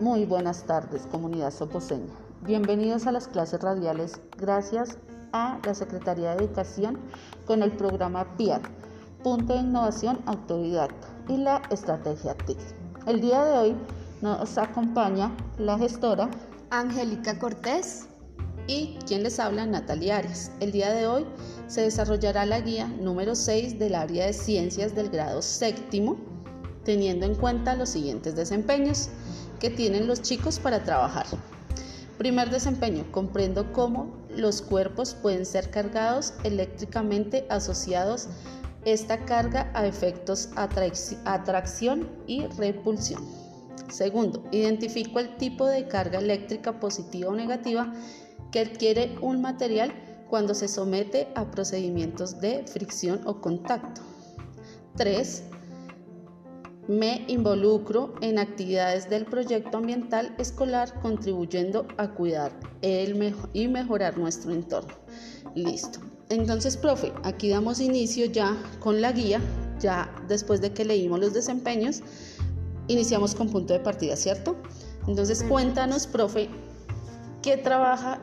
Muy 0.00 0.24
buenas 0.24 0.62
tardes, 0.62 1.02
comunidad 1.10 1.52
soposeña. 1.52 2.14
Bienvenidos 2.46 3.06
a 3.06 3.12
las 3.12 3.28
clases 3.28 3.60
radiales 3.60 4.18
gracias 4.38 4.96
a 5.32 5.60
la 5.62 5.74
Secretaría 5.74 6.30
de 6.30 6.46
Educación 6.46 6.98
con 7.44 7.62
el 7.62 7.70
programa 7.72 8.34
PIAR, 8.38 8.62
Punto 9.22 9.52
de 9.52 9.58
Innovación 9.58 10.18
Autodidacta 10.24 11.06
y 11.28 11.36
la 11.36 11.60
Estrategia 11.68 12.34
TIC. 12.34 12.56
El 13.06 13.20
día 13.20 13.44
de 13.44 13.58
hoy 13.58 13.76
nos 14.22 14.56
acompaña 14.56 15.36
la 15.58 15.76
gestora 15.76 16.30
Angélica 16.70 17.38
Cortés 17.38 18.06
y 18.68 18.96
quien 19.06 19.22
les 19.22 19.38
habla 19.38 19.66
Natalia 19.66 20.16
Arias. 20.16 20.50
El 20.60 20.72
día 20.72 20.94
de 20.94 21.06
hoy 21.06 21.26
se 21.66 21.82
desarrollará 21.82 22.46
la 22.46 22.62
guía 22.62 22.86
número 22.86 23.34
6 23.34 23.78
del 23.78 23.94
área 23.94 24.24
de 24.24 24.32
ciencias 24.32 24.94
del 24.94 25.10
grado 25.10 25.42
séptimo, 25.42 26.16
teniendo 26.84 27.26
en 27.26 27.34
cuenta 27.34 27.76
los 27.76 27.90
siguientes 27.90 28.34
desempeños 28.34 29.10
que 29.60 29.70
tienen 29.70 30.06
los 30.06 30.22
chicos 30.22 30.58
para 30.58 30.82
trabajar. 30.82 31.26
Primer 32.18 32.50
desempeño, 32.50 33.04
comprendo 33.12 33.72
cómo 33.72 34.14
los 34.28 34.60
cuerpos 34.60 35.14
pueden 35.14 35.46
ser 35.46 35.70
cargados 35.70 36.34
eléctricamente 36.44 37.46
asociados 37.48 38.28
esta 38.84 39.24
carga 39.24 39.70
a 39.74 39.86
efectos 39.86 40.50
atracción 40.56 42.08
y 42.26 42.46
repulsión. 42.58 43.22
Segundo, 43.90 44.42
identifico 44.52 45.18
el 45.18 45.36
tipo 45.36 45.66
de 45.66 45.88
carga 45.88 46.18
eléctrica 46.18 46.78
positiva 46.78 47.30
o 47.30 47.34
negativa 47.34 47.92
que 48.52 48.60
adquiere 48.60 49.16
un 49.20 49.40
material 49.40 49.92
cuando 50.28 50.54
se 50.54 50.68
somete 50.68 51.28
a 51.34 51.50
procedimientos 51.50 52.40
de 52.40 52.64
fricción 52.66 53.20
o 53.26 53.40
contacto. 53.40 54.00
3. 54.96 55.42
Me 56.90 57.24
involucro 57.28 58.14
en 58.20 58.40
actividades 58.40 59.08
del 59.08 59.24
proyecto 59.24 59.78
ambiental 59.78 60.34
escolar 60.38 60.92
contribuyendo 61.00 61.86
a 61.98 62.08
cuidar 62.08 62.50
el 62.82 63.32
y 63.52 63.68
mejorar 63.68 64.18
nuestro 64.18 64.50
entorno. 64.50 64.92
Listo. 65.54 66.00
Entonces, 66.30 66.76
profe, 66.76 67.12
aquí 67.22 67.48
damos 67.48 67.80
inicio 67.80 68.24
ya 68.24 68.60
con 68.80 69.00
la 69.00 69.12
guía, 69.12 69.40
ya 69.78 70.12
después 70.26 70.60
de 70.60 70.72
que 70.72 70.84
leímos 70.84 71.20
los 71.20 71.32
desempeños, 71.32 72.02
iniciamos 72.88 73.36
con 73.36 73.48
punto 73.50 73.72
de 73.72 73.78
partida, 73.78 74.16
¿cierto? 74.16 74.56
Entonces, 75.06 75.44
cuéntanos, 75.44 76.08
profe, 76.08 76.50
¿qué 77.40 77.56
trabaja 77.56 78.20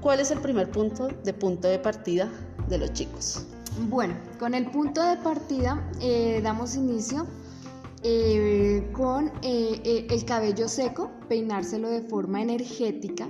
¿Cuál 0.00 0.18
es 0.18 0.30
el 0.30 0.40
primer 0.40 0.70
punto 0.70 1.08
de 1.24 1.32
punto 1.34 1.68
de 1.68 1.78
partida 1.78 2.28
de 2.68 2.78
los 2.78 2.92
chicos? 2.92 3.44
Bueno, 3.88 4.14
con 4.38 4.54
el 4.54 4.70
punto 4.70 5.02
de 5.02 5.16
partida 5.18 5.86
eh, 6.00 6.40
damos 6.42 6.74
inicio 6.74 7.26
eh, 8.02 8.90
con 8.92 9.32
eh, 9.42 10.06
el 10.08 10.24
cabello 10.24 10.68
seco, 10.68 11.10
peinárselo 11.28 11.88
de 11.88 12.02
forma 12.02 12.42
energética, 12.42 13.28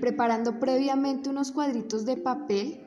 preparando 0.00 0.58
previamente 0.58 1.28
unos 1.28 1.52
cuadritos 1.52 2.06
de 2.06 2.16
papel 2.16 2.80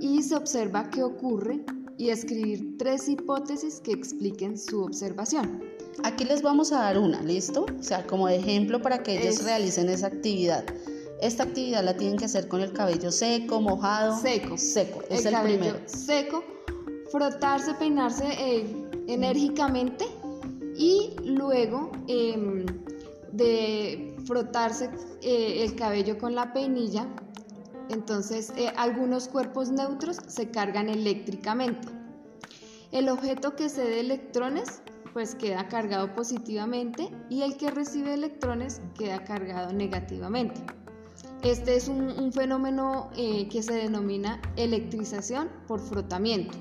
y 0.00 0.22
se 0.22 0.36
observa 0.36 0.90
qué 0.90 1.02
ocurre 1.02 1.64
y 1.96 2.10
escribir 2.10 2.76
tres 2.78 3.08
hipótesis 3.08 3.80
que 3.80 3.92
expliquen 3.92 4.58
su 4.58 4.82
observación. 4.82 5.62
Aquí 6.02 6.24
les 6.24 6.42
vamos 6.42 6.72
a 6.72 6.80
dar 6.80 6.98
una, 6.98 7.22
¿listo? 7.22 7.66
O 7.78 7.82
sea, 7.82 8.06
como 8.06 8.28
ejemplo 8.28 8.82
para 8.82 9.02
que 9.02 9.20
ellos 9.20 9.44
realicen 9.44 9.88
esa 9.88 10.08
actividad. 10.08 10.64
Esta 11.20 11.44
actividad 11.44 11.84
la 11.84 11.96
tienen 11.96 12.18
que 12.18 12.24
hacer 12.24 12.48
con 12.48 12.60
el 12.60 12.72
cabello 12.72 13.12
seco, 13.12 13.60
mojado. 13.60 14.20
Seco. 14.20 14.58
Seco, 14.58 15.02
es 15.08 15.24
el, 15.24 15.32
cabello 15.32 15.76
seco, 15.86 16.42
frotarse, 17.10 17.74
peinarse 17.74 18.26
eh, 18.38 18.83
enérgicamente 19.06 20.06
y 20.76 21.14
luego 21.24 21.90
em, 22.08 22.64
de 23.32 24.16
frotarse 24.26 24.90
eh, 25.22 25.64
el 25.64 25.74
cabello 25.76 26.18
con 26.18 26.34
la 26.34 26.52
peinilla, 26.52 27.06
entonces 27.88 28.52
eh, 28.56 28.72
algunos 28.76 29.28
cuerpos 29.28 29.70
neutros 29.70 30.18
se 30.26 30.50
cargan 30.50 30.88
eléctricamente. 30.88 31.88
El 32.92 33.08
objeto 33.08 33.56
que 33.56 33.68
cede 33.68 34.00
electrones 34.00 34.82
pues 35.12 35.34
queda 35.36 35.68
cargado 35.68 36.12
positivamente 36.12 37.08
y 37.30 37.42
el 37.42 37.56
que 37.56 37.70
recibe 37.70 38.14
electrones 38.14 38.80
queda 38.98 39.22
cargado 39.24 39.72
negativamente. 39.72 40.60
Este 41.42 41.76
es 41.76 41.88
un, 41.88 42.32
fenómeno 42.32 43.10
eh, 43.16 43.48
que 43.48 43.62
se 43.62 43.74
denomina 43.74 44.40
electrización 44.56 45.50
por 45.68 45.78
frotamiento. 45.78 46.56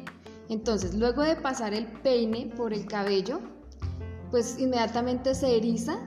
Entonces, 0.50 0.94
luego 0.94 1.22
de 1.24 1.36
pasar 1.36 1.74
el 1.74 1.88
peine 1.88 2.52
por 2.56 2.74
el 2.74 2.86
cabello, 2.86 3.40
pues 4.32 4.60
inmediatamente 4.60 5.36
se 5.36 5.58
eriza 5.58 6.00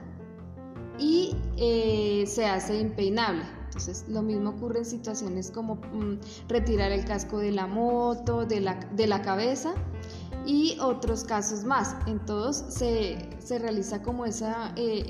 y 0.99 1.35
eh, 1.57 2.25
se 2.27 2.45
hace 2.45 2.79
impeinable. 2.79 3.45
Entonces, 3.65 4.05
lo 4.07 4.21
mismo 4.21 4.51
ocurre 4.51 4.79
en 4.79 4.85
situaciones 4.85 5.51
como 5.51 5.75
mm, 5.75 6.19
retirar 6.47 6.91
el 6.91 7.05
casco 7.05 7.39
de 7.39 7.51
la 7.51 7.67
moto, 7.67 8.45
de 8.45 8.61
la, 8.61 8.75
de 8.75 9.07
la 9.07 9.21
cabeza 9.21 9.73
y 10.47 10.77
otros 10.79 11.25
casos 11.25 11.65
más. 11.65 11.95
En 12.07 12.25
todos 12.25 12.63
se, 12.69 13.17
realiza 13.59 14.01
como 14.01 14.25
esa 14.25 14.71
eh, 14.77 15.03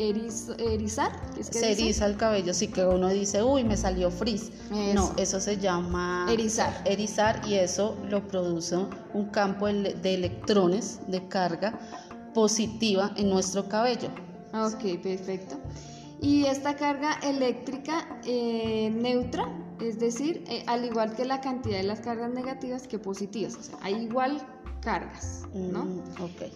erizar. 0.58 1.12
se 1.40 1.72
eriza 1.72 2.08
el 2.08 2.18
cabello, 2.18 2.54
sí 2.54 2.68
que 2.68 2.84
uno 2.84 3.08
dice, 3.10 3.44
uy, 3.44 3.64
me 3.64 3.78
salió 3.78 4.10
frizz. 4.10 4.50
No, 4.94 5.14
eso 5.16 5.40
se 5.40 5.58
llama 5.58 6.28
erizar. 6.30 6.82
Erizar 6.86 7.42
y 7.48 7.54
eso 7.54 7.96
lo 8.10 8.28
produce 8.28 8.78
un 9.14 9.26
campo 9.28 9.68
de 9.68 10.14
electrones 10.14 11.00
de 11.08 11.28
carga 11.28 11.80
positiva 12.34 13.14
en 13.16 13.30
nuestro 13.30 13.70
cabello. 13.70 14.10
Ok, 14.54 15.00
perfecto. 15.04 15.56
Y 16.20 16.46
esta 16.46 16.76
carga 16.76 17.14
eléctrica 17.22 18.20
eh, 18.26 18.92
neutra, 18.96 19.48
es 19.80 20.00
decir, 20.00 20.44
eh, 20.48 20.64
al 20.66 20.84
igual 20.84 21.16
que 21.16 21.26
la 21.26 21.42
cantidad 21.42 21.78
de 21.78 21.84
las 21.84 22.00
cargas 22.00 22.32
negativas 22.32 22.88
que 22.88 22.98
positivas, 22.98 23.56
o 23.56 23.62
sea, 23.62 23.78
hay 23.84 23.94
igual 23.96 24.42
cargas, 24.82 25.44
¿no? 25.54 25.86
Mm, 25.86 26.00
ok. 26.22 26.52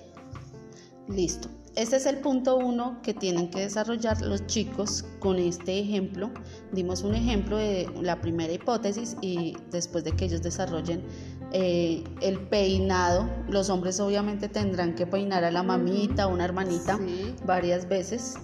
Listo. 1.09 1.49
Este 1.75 1.95
es 1.95 2.05
el 2.05 2.17
punto 2.17 2.57
uno 2.57 2.99
que 3.01 3.13
tienen 3.13 3.49
que 3.49 3.61
desarrollar 3.61 4.21
los 4.21 4.45
chicos 4.45 5.05
con 5.19 5.39
este 5.39 5.79
ejemplo. 5.79 6.29
Dimos 6.73 7.01
un 7.03 7.15
ejemplo 7.15 7.55
de 7.57 7.89
la 8.01 8.19
primera 8.19 8.51
hipótesis 8.51 9.15
y 9.21 9.55
después 9.71 10.03
de 10.03 10.11
que 10.11 10.25
ellos 10.25 10.41
desarrollen 10.41 11.01
eh, 11.53 12.03
el 12.21 12.39
peinado, 12.39 13.29
los 13.47 13.69
hombres 13.69 14.01
obviamente 14.01 14.49
tendrán 14.49 14.95
que 14.95 15.07
peinar 15.07 15.45
a 15.45 15.51
la 15.51 15.63
mamita 15.63 16.27
o 16.27 16.33
una 16.33 16.43
hermanita 16.43 16.99
varias 17.45 17.87
veces. 17.87 18.35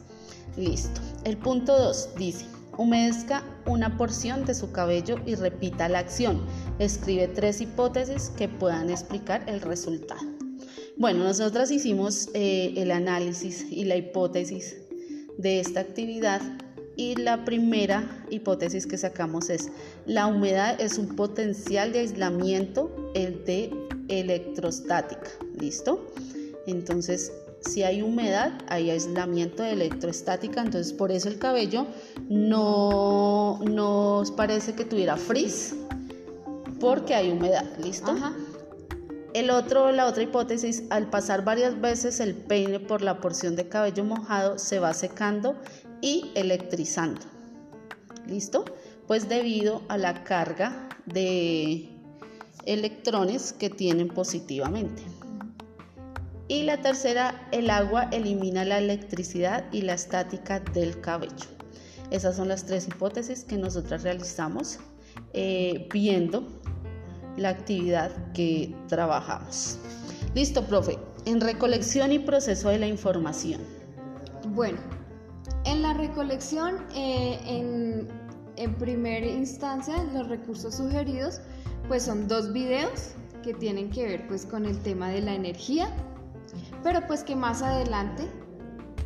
Listo. 0.55 1.01
El 1.25 1.37
punto 1.37 1.77
2 1.77 2.16
dice, 2.17 2.45
humedezca 2.77 3.43
una 3.65 3.97
porción 3.97 4.45
de 4.45 4.53
su 4.53 4.71
cabello 4.71 5.17
y 5.25 5.35
repita 5.35 5.89
la 5.89 5.99
acción. 5.99 6.41
Escribe 6.79 7.27
tres 7.27 7.61
hipótesis 7.61 8.31
que 8.38 8.47
puedan 8.47 8.89
explicar 8.89 9.43
el 9.47 9.61
resultado. 9.61 10.21
Bueno, 10.95 11.23
nosotras 11.23 11.69
hicimos 11.69 12.29
eh, 12.33 12.73
el 12.77 12.91
análisis 12.91 13.66
y 13.69 13.85
la 13.85 13.95
hipótesis 13.95 14.77
de 15.37 15.59
esta 15.59 15.81
actividad 15.81 16.41
y 16.95 17.16
la 17.16 17.45
primera 17.45 18.25
hipótesis 18.31 18.87
que 18.87 18.97
sacamos 18.97 19.51
es 19.51 19.69
la 20.07 20.25
humedad 20.25 20.81
es 20.81 20.97
un 20.97 21.16
potencial 21.16 21.93
de 21.93 21.99
aislamiento 21.99 23.11
el 23.13 23.45
de 23.45 23.71
electrostática. 24.07 25.29
¿Listo? 25.59 26.11
Entonces 26.66 27.31
si 27.62 27.84
hay 27.84 28.01
humedad, 28.01 28.53
hay 28.68 28.90
aislamiento 28.90 29.63
de 29.63 29.73
electroestática, 29.73 30.62
entonces 30.62 30.94
por 30.94 31.12
eso 31.12 31.28
el 31.28 31.40
cabello 31.40 31.88
no 32.29 33.59
nos 33.63 34.31
parece 34.31 34.73
que 34.73 34.85
tuviera 34.85 35.18
frizz, 35.18 35.75
porque 36.79 37.16
hay 37.16 37.31
humedad, 37.31 37.66
¿listo? 37.78 38.16
El 39.34 39.50
otro, 39.50 39.91
la 39.91 40.06
otra 40.06 40.23
hipótesis, 40.23 40.84
al 40.90 41.09
pasar 41.09 41.43
varias 41.43 41.79
veces 41.79 42.20
el 42.20 42.34
peine 42.34 42.79
por 42.79 43.02
la 43.02 43.20
porción 43.20 43.55
de 43.55 43.67
cabello 43.67 44.03
mojado 44.03 44.58
se 44.58 44.79
va 44.79 44.93
secando 44.93 45.55
y 46.02 46.31
electrizando. 46.35 47.22
¿Listo? 48.28 48.66
Pues 49.08 49.29
debido 49.29 49.81
a 49.90 49.97
la 49.97 50.23
carga 50.23 50.90
de 51.05 51.90
electrones 52.66 53.53
que 53.53 53.70
tienen 53.70 54.09
positivamente. 54.09 55.03
Y 56.49 56.64
la 56.64 56.82
tercera, 56.82 57.47
el 57.52 57.70
agua 57.70 58.03
elimina 58.11 58.64
la 58.64 58.78
electricidad 58.78 59.66
y 59.72 59.82
la 59.82 59.94
estática 59.94 60.61
del 60.61 61.02
cabello. 61.02 61.49
Esas 62.09 62.38
son 62.38 62.47
las 62.47 62.66
tres 62.66 62.88
hipótesis 62.88 63.44
que 63.44 63.58
nosotros 63.58 64.03
realizamos 64.03 64.79
eh, 65.34 65.90
viendo 65.91 66.47
la 67.35 67.49
actividad 67.49 68.11
que 68.34 68.73
trabajamos. 68.88 69.78
Listo, 70.35 70.64
profe. 70.66 70.97
En 71.26 71.41
recolección 71.41 72.14
y 72.14 72.20
proceso 72.20 72.70
de 72.70 72.79
la 72.79 72.88
información. 72.88 73.59
Bueno, 74.53 74.78
en 75.66 75.82
la 75.82 75.93
recolección, 75.93 76.78
eh, 76.96 77.40
en, 77.46 78.08
en 78.55 78.73
primera 78.76 79.26
instancia, 79.26 80.02
los 80.14 80.29
recursos 80.29 80.76
sugeridos, 80.76 81.41
pues 81.90 82.03
son 82.03 82.29
dos 82.29 82.53
videos 82.53 83.11
que 83.43 83.53
tienen 83.53 83.90
que 83.90 84.05
ver 84.05 84.28
pues 84.28 84.46
con 84.46 84.66
el 84.66 84.79
tema 84.79 85.09
de 85.09 85.22
la 85.22 85.34
energía 85.35 85.93
pero 86.84 87.06
pues 87.08 87.24
que 87.24 87.35
más 87.35 87.62
adelante 87.62 88.28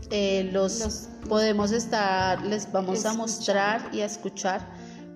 eh, 0.09 0.49
los, 0.51 1.09
podemos 1.29 1.71
estar, 1.71 2.41
les 2.45 2.69
vamos 2.71 3.05
a 3.05 3.13
mostrar 3.13 3.89
y 3.93 4.01
a 4.01 4.05
escuchar 4.05 4.67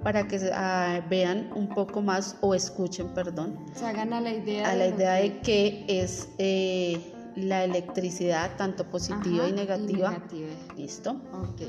para 0.04 0.28
que 0.28 0.40
ah, 0.54 1.02
vean 1.10 1.50
un 1.56 1.68
poco 1.68 2.02
más 2.02 2.38
o 2.42 2.54
escuchen, 2.54 3.08
perdón. 3.14 3.58
Se 3.74 3.86
hagan 3.86 4.14
a 4.14 4.22
la 4.22 4.32
idea. 4.32 4.70
A 4.70 4.76
la 4.76 4.88
idea 4.88 5.14
de 5.14 5.40
qué 5.42 5.84
es 5.88 6.30
eh, 6.38 7.14
la 7.36 7.64
electricidad, 7.64 8.56
tanto 8.56 8.86
positiva 8.86 9.48
y 9.50 9.52
negativa. 9.52 10.18
Listo. 10.78 11.20
Ok. 11.34 11.64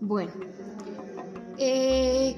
Bueno. 0.00 0.32
Eh, 1.58 2.34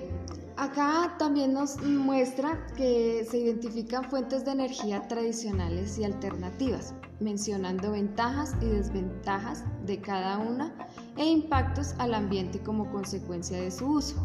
Acá 0.56 1.16
también 1.18 1.52
nos 1.52 1.82
muestra 1.82 2.64
que 2.76 3.26
se 3.28 3.38
identifican 3.38 4.08
fuentes 4.08 4.44
de 4.44 4.52
energía 4.52 5.08
tradicionales 5.08 5.98
y 5.98 6.04
alternativas, 6.04 6.94
mencionando 7.20 7.92
ventajas 7.92 8.54
y 8.60 8.66
desventajas 8.66 9.64
de 9.86 10.00
cada 10.00 10.38
una 10.38 10.72
e 11.16 11.26
impactos 11.26 11.94
al 11.98 12.14
ambiente 12.14 12.60
como 12.60 12.90
consecuencia 12.90 13.60
de 13.60 13.70
su 13.70 13.86
uso. 13.86 14.16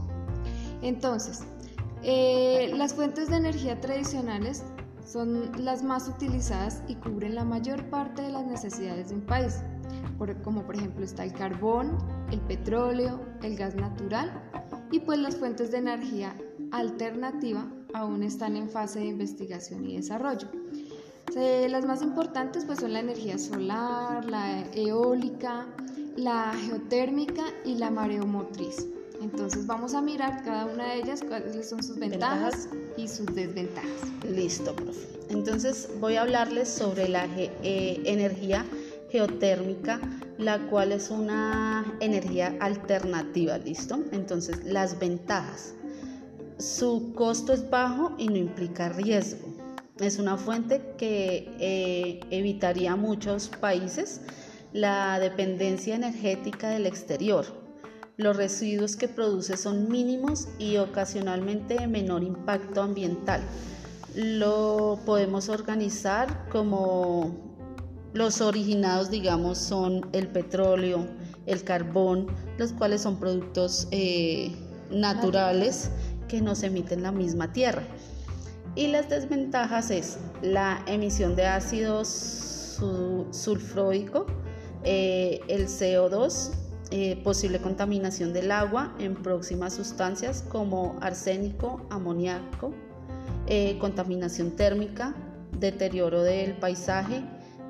Entonces, 0.81 1.41
eh, 2.03 2.71
las 2.75 2.93
fuentes 2.93 3.29
de 3.29 3.37
energía 3.37 3.79
tradicionales 3.81 4.63
son 5.05 5.51
las 5.63 5.83
más 5.83 6.07
utilizadas 6.07 6.83
y 6.87 6.95
cubren 6.95 7.35
la 7.35 7.43
mayor 7.43 7.89
parte 7.89 8.21
de 8.21 8.29
las 8.29 8.45
necesidades 8.45 9.09
de 9.09 9.15
un 9.15 9.21
país, 9.21 9.61
como 10.43 10.63
por 10.65 10.75
ejemplo 10.75 11.03
está 11.03 11.23
el 11.23 11.33
carbón, 11.33 11.97
el 12.31 12.39
petróleo, 12.41 13.19
el 13.41 13.55
gas 13.55 13.75
natural 13.75 14.31
y 14.91 14.99
pues 14.99 15.19
las 15.19 15.35
fuentes 15.35 15.71
de 15.71 15.79
energía 15.79 16.35
alternativa 16.71 17.67
aún 17.93 18.23
están 18.23 18.55
en 18.55 18.69
fase 18.69 18.99
de 18.99 19.07
investigación 19.07 19.85
y 19.85 19.97
desarrollo. 19.97 20.47
Las 21.35 21.85
más 21.85 22.01
importantes 22.01 22.65
pues 22.65 22.79
son 22.79 22.93
la 22.93 22.99
energía 22.99 23.37
solar, 23.37 24.25
la 24.25 24.61
eólica, 24.73 25.67
la 26.15 26.53
geotérmica 26.65 27.43
y 27.65 27.75
la 27.75 27.91
mareomotriz. 27.91 28.87
Entonces 29.21 29.67
vamos 29.67 29.93
a 29.93 30.01
mirar 30.01 30.43
cada 30.43 30.65
una 30.65 30.93
de 30.93 31.01
ellas 31.01 31.21
cuáles 31.27 31.69
son 31.69 31.83
sus 31.83 31.97
ventajas, 31.97 32.69
y 32.97 33.07
sus 33.07 33.25
desventajas. 33.27 33.91
Listo, 34.29 34.75
profe. 34.75 35.07
Entonces 35.29 35.89
voy 35.99 36.15
a 36.15 36.21
hablarles 36.21 36.69
sobre 36.69 37.07
la 37.07 37.25
eh, 37.37 38.01
energía 38.05 38.65
geotérmica, 39.11 39.99
la 40.37 40.59
cual 40.69 40.91
es 40.91 41.09
una 41.09 41.85
energía 41.99 42.55
alternativa, 42.59 43.57
¿listo? 43.57 43.99
Entonces, 44.11 44.63
las 44.63 44.97
ventajas. 44.99 45.73
Su 46.57 47.13
costo 47.13 47.53
es 47.53 47.69
bajo 47.69 48.13
y 48.17 48.27
no 48.27 48.37
implica 48.37 48.89
riesgo. 48.89 49.58
Es 49.99 50.17
una 50.17 50.37
fuente 50.37 50.81
que 50.97 51.51
eh, 51.59 52.21
evitaría 52.29 52.93
a 52.93 52.95
muchos 52.95 53.49
países 53.49 54.21
la 54.71 55.19
dependencia 55.19 55.95
energética 55.95 56.69
del 56.69 56.85
exterior. 56.85 57.45
Los 58.15 58.37
residuos 58.37 58.95
que 58.95 59.09
produce 59.09 59.57
son 59.57 59.89
mínimos 59.89 60.47
y 60.57 60.77
ocasionalmente 60.77 61.75
de 61.75 61.87
menor 61.87 62.23
impacto 62.23 62.81
ambiental. 62.81 63.41
Lo 64.15 64.99
podemos 65.05 65.49
organizar 65.49 66.47
como 66.49 67.57
los 68.13 68.39
originados, 68.39 69.09
digamos, 69.09 69.57
son 69.57 70.09
el 70.13 70.27
petróleo, 70.27 71.07
el 71.45 71.63
carbón, 71.63 72.27
los 72.57 72.71
cuales 72.71 73.01
son 73.01 73.19
productos 73.19 73.87
eh, 73.91 74.55
naturales 74.91 75.91
que 76.29 76.41
no 76.41 76.55
se 76.55 76.67
emiten 76.67 76.99
en 76.99 77.03
la 77.03 77.11
misma 77.11 77.51
tierra. 77.51 77.83
Y 78.75 78.87
las 78.87 79.09
desventajas 79.09 79.91
es 79.91 80.17
la 80.41 80.81
emisión 80.87 81.35
de 81.35 81.45
ácido 81.47 82.03
sulfúrico, 83.31 84.25
eh, 84.83 85.41
el 85.47 85.67
CO2, 85.67 86.51
eh, 86.91 87.21
posible 87.23 87.59
contaminación 87.59 88.33
del 88.33 88.51
agua 88.51 88.95
en 88.99 89.15
próximas 89.15 89.73
sustancias 89.73 90.43
como 90.47 90.97
arsénico, 91.01 91.85
amoníaco, 91.89 92.73
contaminación 93.79 94.51
térmica, 94.55 95.15
deterioro 95.59 96.21
del 96.21 96.53
paisaje, 96.53 97.23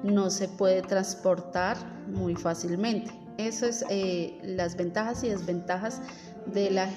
no 0.03 0.29
se 0.29 0.47
puede 0.47 0.81
transportar 0.81 1.77
muy 2.07 2.35
fácilmente. 2.35 3.11
Eso 3.37 3.65
es 3.65 3.85
eh, 3.89 4.37
las 4.43 4.75
ventajas 4.75 5.23
y 5.23 5.29
desventajas 5.29 6.01
de 6.45 6.71
la 6.71 6.89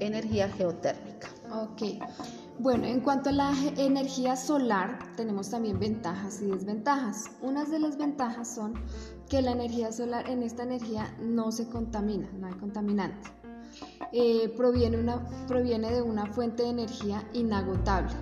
energía 0.00 0.50
geotérmica. 0.50 1.28
Ok. 1.50 1.82
Bueno, 2.58 2.86
en 2.86 3.00
cuanto 3.00 3.28
a 3.28 3.32
la 3.32 3.52
energía 3.76 4.34
solar, 4.34 4.98
tenemos 5.16 5.50
también 5.50 5.78
ventajas 5.78 6.40
y 6.40 6.46
desventajas. 6.46 7.30
Unas 7.42 7.70
de 7.70 7.78
las 7.78 7.98
ventajas 7.98 8.54
son 8.54 8.74
que 9.28 9.42
la 9.42 9.52
energía 9.52 9.92
solar, 9.92 10.28
en 10.28 10.42
esta 10.42 10.62
energía 10.62 11.14
no 11.20 11.52
se 11.52 11.68
contamina, 11.68 12.30
no 12.32 12.46
hay 12.46 12.54
contaminante. 12.54 13.30
Eh, 14.12 14.52
proviene, 14.56 14.98
una, 14.98 15.26
proviene 15.46 15.92
de 15.92 16.00
una 16.00 16.26
fuente 16.32 16.62
de 16.62 16.70
energía 16.70 17.28
inagotable 17.34 18.14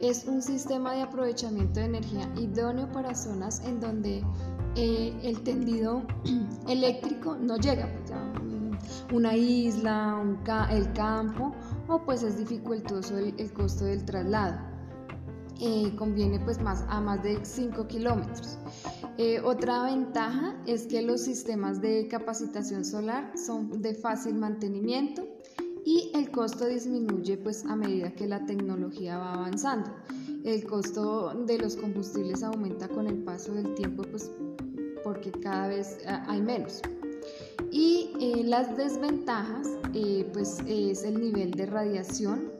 es 0.00 0.24
un 0.24 0.40
sistema 0.40 0.94
de 0.94 1.02
aprovechamiento 1.02 1.80
de 1.80 1.86
energía 1.86 2.28
idóneo 2.36 2.90
para 2.90 3.14
zonas 3.14 3.60
en 3.64 3.80
donde 3.80 4.24
eh, 4.76 5.18
el 5.22 5.42
tendido 5.42 6.02
eléctrico 6.68 7.36
no 7.36 7.56
llega, 7.58 7.86
pues 7.86 8.12
una 9.12 9.36
isla, 9.36 10.22
el 10.70 10.92
campo, 10.94 11.52
o 11.90 12.04
pues 12.04 12.22
es 12.22 12.38
dificultoso 12.38 13.18
el, 13.18 13.52
costo 13.52 13.84
del 13.84 14.04
traslado. 14.04 14.58
Eh, 15.60 15.92
conviene 15.98 16.40
pues 16.40 16.58
más 16.62 16.84
a 16.88 17.00
más 17.00 17.22
de 17.22 17.44
5 17.44 17.86
kilómetros. 17.88 18.58
Eh, 19.18 19.40
otra 19.44 19.82
ventaja 19.82 20.56
es 20.66 20.86
que 20.86 21.02
los 21.02 21.20
sistemas 21.20 21.82
de 21.82 22.08
capacitación 22.08 22.84
solar 22.84 23.32
son 23.36 23.82
de 23.82 23.94
fácil 23.94 24.36
mantenimiento 24.36 25.26
y 25.84 26.10
el 26.14 26.30
costo 26.30 26.66
disminuye 26.66 27.36
pues 27.36 27.64
a 27.66 27.76
medida 27.76 28.14
que 28.14 28.26
la 28.26 28.46
tecnología 28.46 29.18
va 29.18 29.34
avanzando. 29.34 29.90
El 30.44 30.64
costo 30.64 31.34
de 31.46 31.58
los 31.58 31.76
combustibles 31.76 32.42
aumenta 32.42 32.88
con 32.88 33.06
el 33.06 33.18
paso 33.24 33.52
del 33.52 33.74
tiempo 33.74 34.04
pues 34.10 34.30
porque 35.04 35.30
cada 35.32 35.68
vez 35.68 35.98
eh, 36.06 36.18
hay 36.26 36.40
menos. 36.40 36.80
Y 37.70 38.10
eh, 38.20 38.42
las 38.44 38.76
desventajas 38.76 39.68
eh, 39.94 40.28
pues 40.32 40.58
es 40.66 41.04
el 41.04 41.20
nivel 41.20 41.52
de 41.52 41.66
radiación, 41.66 42.52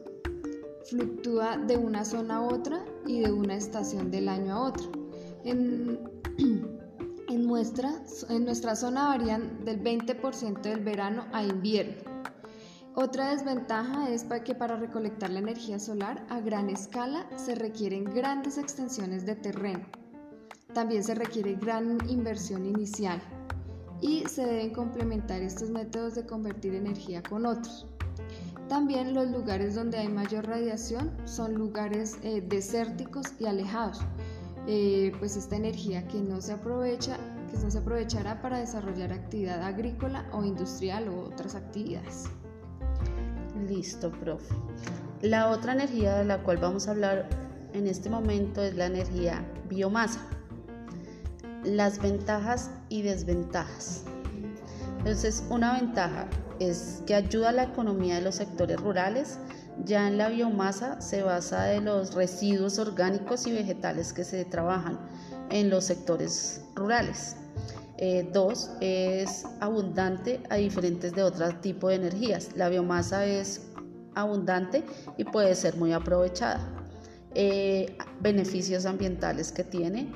fluctúa 0.89 1.57
de 1.57 1.77
una 1.77 2.05
zona 2.05 2.37
a 2.37 2.41
otra 2.41 2.83
y 3.05 3.21
de 3.21 3.31
una 3.31 3.55
estación 3.55 4.11
del 4.11 4.29
año 4.29 4.53
a 4.53 4.61
otra. 4.67 4.85
En, 5.43 5.99
en, 7.29 7.47
nuestra, 7.47 7.93
en 8.29 8.45
nuestra 8.45 8.75
zona 8.75 9.07
varían 9.07 9.63
del 9.65 9.83
20% 9.83 10.61
del 10.61 10.83
verano 10.83 11.25
a 11.33 11.43
invierno 11.43 12.11
otra 12.93 13.31
desventaja 13.31 14.09
es 14.09 14.25
que 14.43 14.53
para 14.53 14.75
recolectar 14.75 15.29
la 15.29 15.39
energía 15.39 15.79
solar 15.79 16.25
a 16.29 16.41
gran 16.41 16.69
escala 16.69 17.25
se 17.37 17.55
requieren 17.55 18.03
grandes 18.03 18.57
extensiones 18.57 19.25
de 19.25 19.35
terreno. 19.35 19.85
También 20.73 21.01
se 21.01 21.15
requiere 21.15 21.55
gran 21.55 21.97
inversión 22.09 22.65
inicial 22.65 23.21
y 24.01 24.23
se 24.27 24.45
deben 24.45 24.71
complementar 24.71 25.41
estos 25.41 25.69
métodos 25.69 26.15
de 26.15 26.25
convertir 26.25 26.75
energía 26.75 27.21
con 27.23 27.45
otros. 27.45 27.85
También 28.67 29.13
los 29.13 29.29
lugares 29.29 29.75
donde 29.75 29.97
hay 29.97 30.07
mayor 30.07 30.47
radiación 30.47 31.11
son 31.25 31.55
lugares 31.55 32.17
eh, 32.23 32.41
desérticos 32.47 33.27
y 33.39 33.45
alejados, 33.45 33.99
eh, 34.67 35.11
pues 35.19 35.35
esta 35.35 35.57
energía 35.57 36.07
que 36.07 36.21
no 36.21 36.39
se 36.39 36.53
aprovecha, 36.53 37.17
que 37.51 37.57
no 37.57 37.69
se 37.69 37.79
aprovechará 37.79 38.41
para 38.41 38.59
desarrollar 38.59 39.11
actividad 39.11 39.61
agrícola 39.61 40.25
o 40.31 40.43
industrial 40.43 41.09
u 41.09 41.19
otras 41.19 41.55
actividades. 41.55 42.25
Listo, 43.67 44.11
profe. 44.11 44.55
La 45.21 45.49
otra 45.49 45.73
energía 45.73 46.15
de 46.15 46.25
la 46.25 46.41
cual 46.41 46.57
vamos 46.57 46.87
a 46.87 46.91
hablar 46.91 47.29
en 47.73 47.87
este 47.87 48.09
momento 48.09 48.63
es 48.63 48.75
la 48.75 48.85
energía 48.85 49.45
biomasa. 49.69 50.27
Las 51.63 52.01
ventajas 52.01 52.71
y 52.89 53.03
desventajas. 53.03 54.03
Entonces, 54.97 55.43
una 55.49 55.73
ventaja 55.73 56.27
es 56.59 57.03
que 57.05 57.15
ayuda 57.15 57.49
a 57.49 57.51
la 57.51 57.63
economía 57.63 58.15
de 58.15 58.21
los 58.21 58.35
sectores 58.35 58.79
rurales. 58.79 59.37
Ya 59.85 60.07
en 60.07 60.17
la 60.17 60.29
biomasa 60.29 61.01
se 61.01 61.23
basa 61.23 61.63
de 61.63 61.81
los 61.81 62.13
residuos 62.13 62.77
orgánicos 62.77 63.47
y 63.47 63.51
vegetales 63.51 64.13
que 64.13 64.23
se 64.23 64.45
trabajan 64.45 64.99
en 65.49 65.69
los 65.69 65.85
sectores 65.85 66.61
rurales. 66.75 67.35
Eh, 67.97 68.27
dos, 68.33 68.71
es 68.79 69.45
abundante 69.59 70.41
a 70.49 70.55
diferentes 70.55 71.13
de 71.13 71.23
otro 71.23 71.47
tipo 71.61 71.89
de 71.89 71.95
energías. 71.95 72.55
La 72.55 72.69
biomasa 72.69 73.25
es 73.25 73.69
abundante 74.15 74.83
y 75.17 75.23
puede 75.23 75.55
ser 75.55 75.77
muy 75.77 75.93
aprovechada. 75.93 76.59
Eh, 77.33 77.95
beneficios 78.19 78.85
ambientales 78.85 79.51
que 79.51 79.63
tiene 79.63 80.11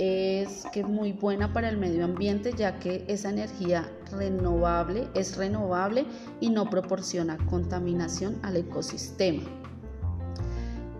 es 0.00 0.64
que 0.72 0.80
es 0.80 0.88
muy 0.88 1.12
buena 1.12 1.52
para 1.52 1.68
el 1.68 1.76
medio 1.76 2.06
ambiente 2.06 2.54
ya 2.56 2.78
que 2.78 3.04
esa 3.06 3.28
energía 3.28 3.86
renovable 4.10 5.08
es 5.14 5.36
renovable 5.36 6.06
y 6.40 6.48
no 6.48 6.70
proporciona 6.70 7.36
contaminación 7.50 8.38
al 8.42 8.56
ecosistema. 8.56 9.42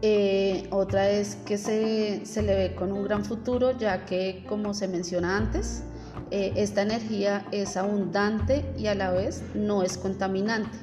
Eh, 0.03 0.69
otra 0.71 1.11
es 1.11 1.37
que 1.47 1.57
se, 1.57 2.25
se, 2.25 2.43
le 2.43 2.55
ve 2.55 2.75
con 2.75 2.93
un 2.93 3.05
gran 3.05 3.25
futuro 3.25 3.77
ya 3.79 4.05
que 4.05 4.45
como 4.49 4.75
se 4.75 4.89
menciona 4.89 5.37
antes 5.37 5.85
Eh, 6.31 6.53
esta 6.55 6.83
energía 6.83 7.45
es 7.51 7.77
abundante 7.77 8.65
y 8.79 8.87
a 8.87 8.95
la 8.95 9.11
vez 9.11 9.43
no 9.55 9.83
es 9.83 9.99
contaminante 9.99 10.79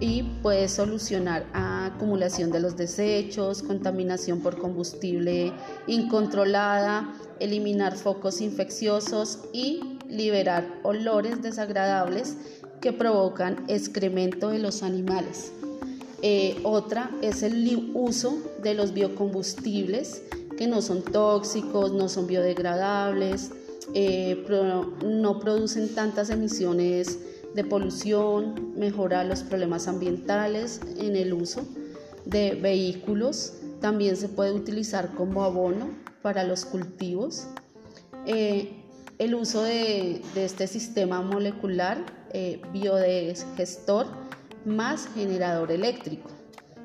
y 0.00 0.22
puede 0.42 0.68
solucionar 0.68 1.46
acumulación 1.52 2.50
de 2.50 2.60
los 2.60 2.76
desechos, 2.76 3.62
contaminación 3.62 4.40
por 4.40 4.58
combustible 4.58 5.52
incontrolada, 5.86 7.14
eliminar 7.40 7.96
focos 7.96 8.40
infecciosos 8.40 9.40
y 9.52 9.98
liberar 10.08 10.66
olores 10.84 11.42
desagradables 11.42 12.36
que 12.80 12.92
provocan 12.92 13.64
excremento 13.68 14.50
de 14.50 14.60
los 14.60 14.82
animales. 14.82 15.52
Eh, 16.22 16.60
otra 16.64 17.10
es 17.22 17.42
el 17.42 17.92
uso 17.94 18.38
de 18.62 18.74
los 18.74 18.92
biocombustibles 18.92 20.22
que 20.56 20.66
no 20.66 20.82
son 20.82 21.02
tóxicos, 21.02 21.92
no 21.92 22.08
son 22.08 22.26
biodegradables, 22.26 23.52
eh, 23.94 24.44
no 25.04 25.38
producen 25.38 25.94
tantas 25.94 26.30
emisiones 26.30 27.18
de 27.58 27.64
polución, 27.64 28.72
mejora 28.76 29.24
los 29.24 29.42
problemas 29.42 29.88
ambientales 29.88 30.80
en 30.96 31.16
el 31.16 31.32
uso 31.32 31.66
de 32.24 32.54
vehículos, 32.54 33.54
también 33.80 34.16
se 34.16 34.28
puede 34.28 34.52
utilizar 34.52 35.12
como 35.16 35.42
abono 35.42 35.90
para 36.22 36.44
los 36.44 36.64
cultivos. 36.64 37.48
Eh, 38.26 38.84
el 39.18 39.34
uso 39.34 39.64
de, 39.64 40.22
este 40.36 40.68
sistema 40.68 41.20
molecular 41.20 41.98
eh, 42.32 42.62
más 44.64 45.08
generador 45.08 45.72
eléctrico. 45.72 46.30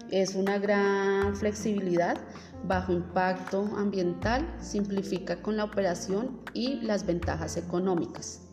Es 0.10 0.34
una 0.34 0.58
gran 0.58 1.36
flexibilidad, 1.36 2.18
bajo 2.64 2.94
impacto 2.94 3.70
ambiental, 3.78 4.52
simplifica 4.60 5.40
con 5.40 5.56
la 5.56 5.66
operación 5.66 6.42
y 6.56 6.82
las 6.82 7.06
ventajas 7.06 7.58
económicas. 7.58 8.53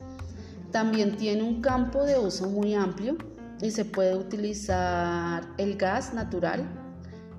También 0.73 1.17
tiene 1.17 1.43
un 1.43 1.61
campo 1.61 2.05
de 2.05 2.19
uso 2.19 2.49
muy 2.49 2.75
amplio 2.75 3.17
y 3.61 3.71
se 3.71 3.85
puede 3.85 4.17
utilizar 4.17 5.43
el 5.59 5.77
gas 5.77 6.15
natural, 6.15 6.65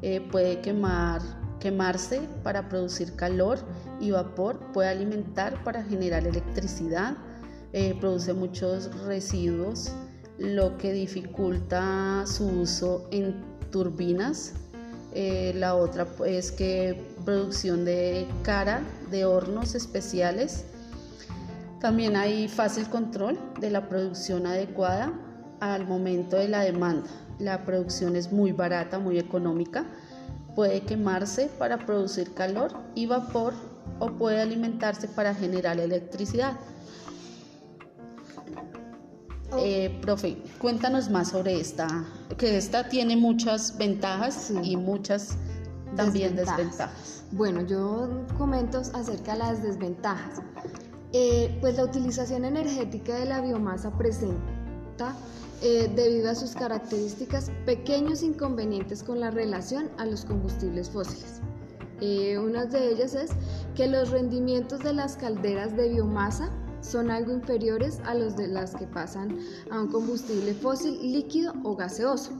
eh, 0.01 0.21
puede 0.31 0.59
quemar, 0.61 1.21
quemarse 1.59 2.21
para 2.43 2.67
producir 2.67 3.15
calor 3.15 3.59
y 3.99 4.11
vapor, 4.11 4.59
puede 4.73 4.89
alimentar 4.89 5.63
para 5.63 5.83
generar 5.83 6.27
electricidad, 6.27 7.15
eh, 7.73 7.95
produce 7.99 8.33
muchos 8.33 8.93
residuos 9.05 9.91
lo 10.37 10.77
que 10.77 10.91
dificulta 10.91 12.23
su 12.25 12.47
uso 12.47 13.07
en 13.11 13.35
turbinas. 13.71 14.53
Eh, 15.13 15.53
la 15.55 15.75
otra 15.75 16.07
es 16.25 16.51
que 16.51 17.01
producción 17.25 17.85
de 17.85 18.27
cara 18.43 18.81
de 19.11 19.25
hornos 19.25 19.75
especiales. 19.75 20.65
También 21.81 22.15
hay 22.15 22.47
fácil 22.47 22.87
control 22.87 23.39
de 23.59 23.71
la 23.71 23.89
producción 23.89 24.45
adecuada 24.45 25.11
al 25.59 25.87
momento 25.87 26.37
de 26.37 26.47
la 26.47 26.61
demanda. 26.61 27.09
La 27.39 27.65
producción 27.65 28.15
es 28.15 28.31
muy 28.31 28.51
barata, 28.51 28.99
muy 28.99 29.17
económica. 29.17 29.85
Puede 30.55 30.81
quemarse 30.81 31.49
para 31.57 31.79
producir 31.79 32.35
calor 32.35 32.71
y 32.93 33.07
vapor 33.07 33.53
o 33.97 34.11
puede 34.11 34.39
alimentarse 34.39 35.07
para 35.07 35.33
generar 35.33 35.79
electricidad. 35.79 36.53
Eh, 39.57 39.97
profe, 40.01 40.37
cuéntanos 40.59 41.09
más 41.09 41.29
sobre 41.29 41.59
esta, 41.59 41.87
que 42.37 42.57
esta 42.57 42.87
tiene 42.89 43.17
muchas 43.17 43.75
ventajas 43.77 44.53
y 44.63 44.77
muchas 44.77 45.35
también 45.95 46.35
desventajas. 46.35 47.23
Bueno, 47.31 47.65
yo 47.65 48.23
comento 48.37 48.79
acerca 48.93 49.33
de 49.33 49.39
las 49.39 49.63
desventajas. 49.63 50.41
Eh, 51.13 51.57
pues 51.59 51.75
la 51.75 51.83
utilización 51.83 52.45
energética 52.45 53.15
de 53.15 53.25
la 53.25 53.41
biomasa 53.41 53.91
presenta, 53.97 55.13
eh, 55.61 55.91
debido 55.93 56.29
a 56.29 56.35
sus 56.35 56.51
características, 56.51 57.51
pequeños 57.65 58.23
inconvenientes 58.23 59.03
con 59.03 59.19
la 59.19 59.29
relación 59.29 59.89
a 59.97 60.05
los 60.05 60.25
combustibles 60.25 60.89
fósiles. 60.89 61.41
una 62.43 62.65
de 62.65 62.93
ellas 62.93 63.13
es 63.13 63.29
que 63.75 63.85
los 63.87 64.09
rendimientos 64.09 64.79
de 64.79 64.93
las 64.93 65.17
calderas 65.17 65.77
de 65.77 65.89
biomasa 65.89 66.49
son 66.81 67.11
algo 67.11 67.31
inferiores 67.31 67.99
a 68.05 68.15
los 68.15 68.35
de 68.35 68.47
las 68.47 68.75
que 68.75 68.87
pasan 68.87 69.37
a 69.69 69.79
un 69.81 69.91
combustible 69.91 70.55
fósil 70.55 70.99
líquido 70.99 71.53
o 71.63 71.75
gaseoso. 71.75 72.31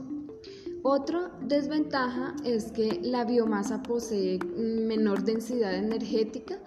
Otra 0.82 1.30
desventaja 1.42 2.34
es 2.44 2.72
que 2.72 2.98
la 3.04 3.24
biomasa 3.24 3.84
posee 3.84 4.40
menor 4.56 5.22
densidad 5.22 5.74
energética 5.74 6.58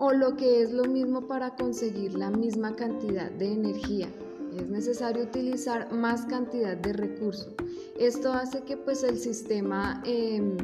o 0.00 0.12
lo 0.12 0.34
que 0.34 0.62
es 0.62 0.72
lo 0.72 0.84
mismo 0.84 1.28
para 1.28 1.54
conseguir 1.54 2.14
la 2.14 2.30
misma 2.30 2.74
cantidad 2.74 3.30
de 3.30 3.52
energía. 3.52 4.08
Es 4.56 4.68
necesario 4.68 5.24
utilizar 5.24 5.92
más 5.92 6.24
cantidad 6.24 6.74
de 6.74 6.94
recursos. 6.94 7.52
Esto 7.98 8.32
hace 8.32 8.62
que 8.62 8.78
pues, 8.78 9.04
el 9.04 9.18
sistema 9.18 10.02
em, 10.06 10.56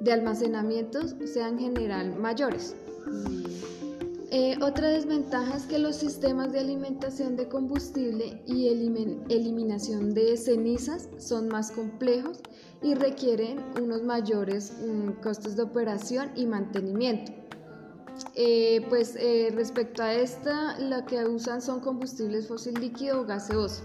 de 0.00 0.12
almacenamiento 0.12 1.00
sea 1.26 1.48
en 1.48 1.58
general 1.58 2.14
mayores. 2.18 2.76
Eh, 4.30 4.56
otra 4.62 4.88
desventaja 4.88 5.56
es 5.56 5.64
que 5.64 5.78
los 5.78 5.96
sistemas 5.96 6.52
de 6.52 6.60
alimentación 6.60 7.36
de 7.36 7.48
combustible 7.48 8.42
y 8.46 8.68
eliminación 8.68 10.12
de 10.12 10.36
cenizas 10.36 11.08
son 11.18 11.48
más 11.48 11.72
complejos 11.72 12.40
y 12.82 12.94
requieren 12.94 13.58
unos 13.80 14.02
mayores 14.02 14.72
mm, 14.86 15.22
costos 15.22 15.56
de 15.56 15.62
operación 15.62 16.30
y 16.36 16.46
mantenimiento. 16.46 17.32
Eh, 18.34 18.86
pues 18.88 19.16
eh, 19.16 19.50
respecto 19.54 20.02
a 20.02 20.14
esta, 20.14 20.78
lo 20.78 21.04
que 21.06 21.24
usan 21.24 21.60
son 21.60 21.80
combustibles 21.80 22.48
fósil 22.48 22.74
líquido 22.74 23.22
o 23.22 23.24
gaseoso. 23.24 23.82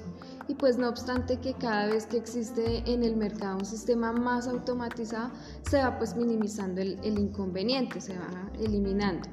Y 0.48 0.56
pues 0.56 0.78
no 0.78 0.88
obstante 0.88 1.38
que 1.40 1.54
cada 1.54 1.88
vez 1.88 2.06
que 2.06 2.18
existe 2.18 2.84
en 2.86 3.04
el 3.04 3.18
mercado 3.18 3.58
un 3.58 3.66
sistema 3.66 4.14
más 4.14 4.48
automatizado, 4.48 5.32
se 5.70 5.78
va 5.78 5.98
pues 5.98 6.16
minimizando 6.16 6.82
el 6.82 7.20
inconveniente, 7.20 8.00
se 8.00 8.18
va 8.18 8.50
eliminando 8.60 9.28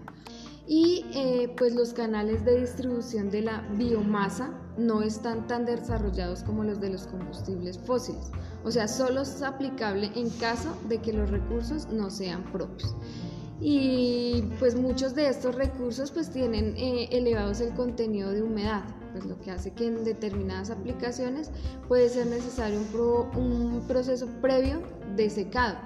y 0.67 1.05
eh, 1.15 1.55
pues 1.59 1.75
los 1.75 1.93
canales 1.93 2.45
de 2.45 2.61
distribución 2.61 3.31
de 3.31 3.43
la 3.43 3.61
biomasa 3.77 4.51
no 4.79 5.03
están 5.03 5.47
tan 5.47 5.65
desarrollados 5.67 6.43
como 6.43 6.65
los 6.65 6.81
de 6.81 6.91
los 6.91 7.07
combustibles 7.07 7.79
fósiles. 7.79 8.31
O 8.65 8.71
sea, 8.71 8.89
solo 8.89 9.23
es 9.23 9.43
aplicable 9.43 10.11
en 10.15 10.31
caso 10.31 10.75
de 10.89 10.99
que 10.99 11.13
los 11.13 11.31
recursos 11.31 11.89
no 11.89 12.11
sean 12.11 12.45
propios. 12.45 12.95
Y 13.61 14.43
pues 14.59 14.75
muchos 14.75 15.15
de 15.15 15.29
estos 15.29 15.55
recursos 15.55 16.11
pues 16.11 16.31
tienen 16.31 16.77
eh, 16.77 17.09
elevados 17.13 17.61
el 17.61 17.73
contenido 17.75 18.31
de 18.33 18.43
humedad, 18.43 18.83
pues 19.13 19.25
lo 19.25 19.41
que 19.41 19.51
hace 19.53 19.73
que 19.73 19.87
en 19.87 20.05
determinadas 20.05 20.71
aplicaciones 20.71 21.51
puede 21.89 22.09
ser 22.09 22.27
necesario 22.27 22.81
un, 23.37 23.85
proceso 23.87 24.27
previo 24.41 24.83
de 25.17 25.31
secado. 25.31 25.77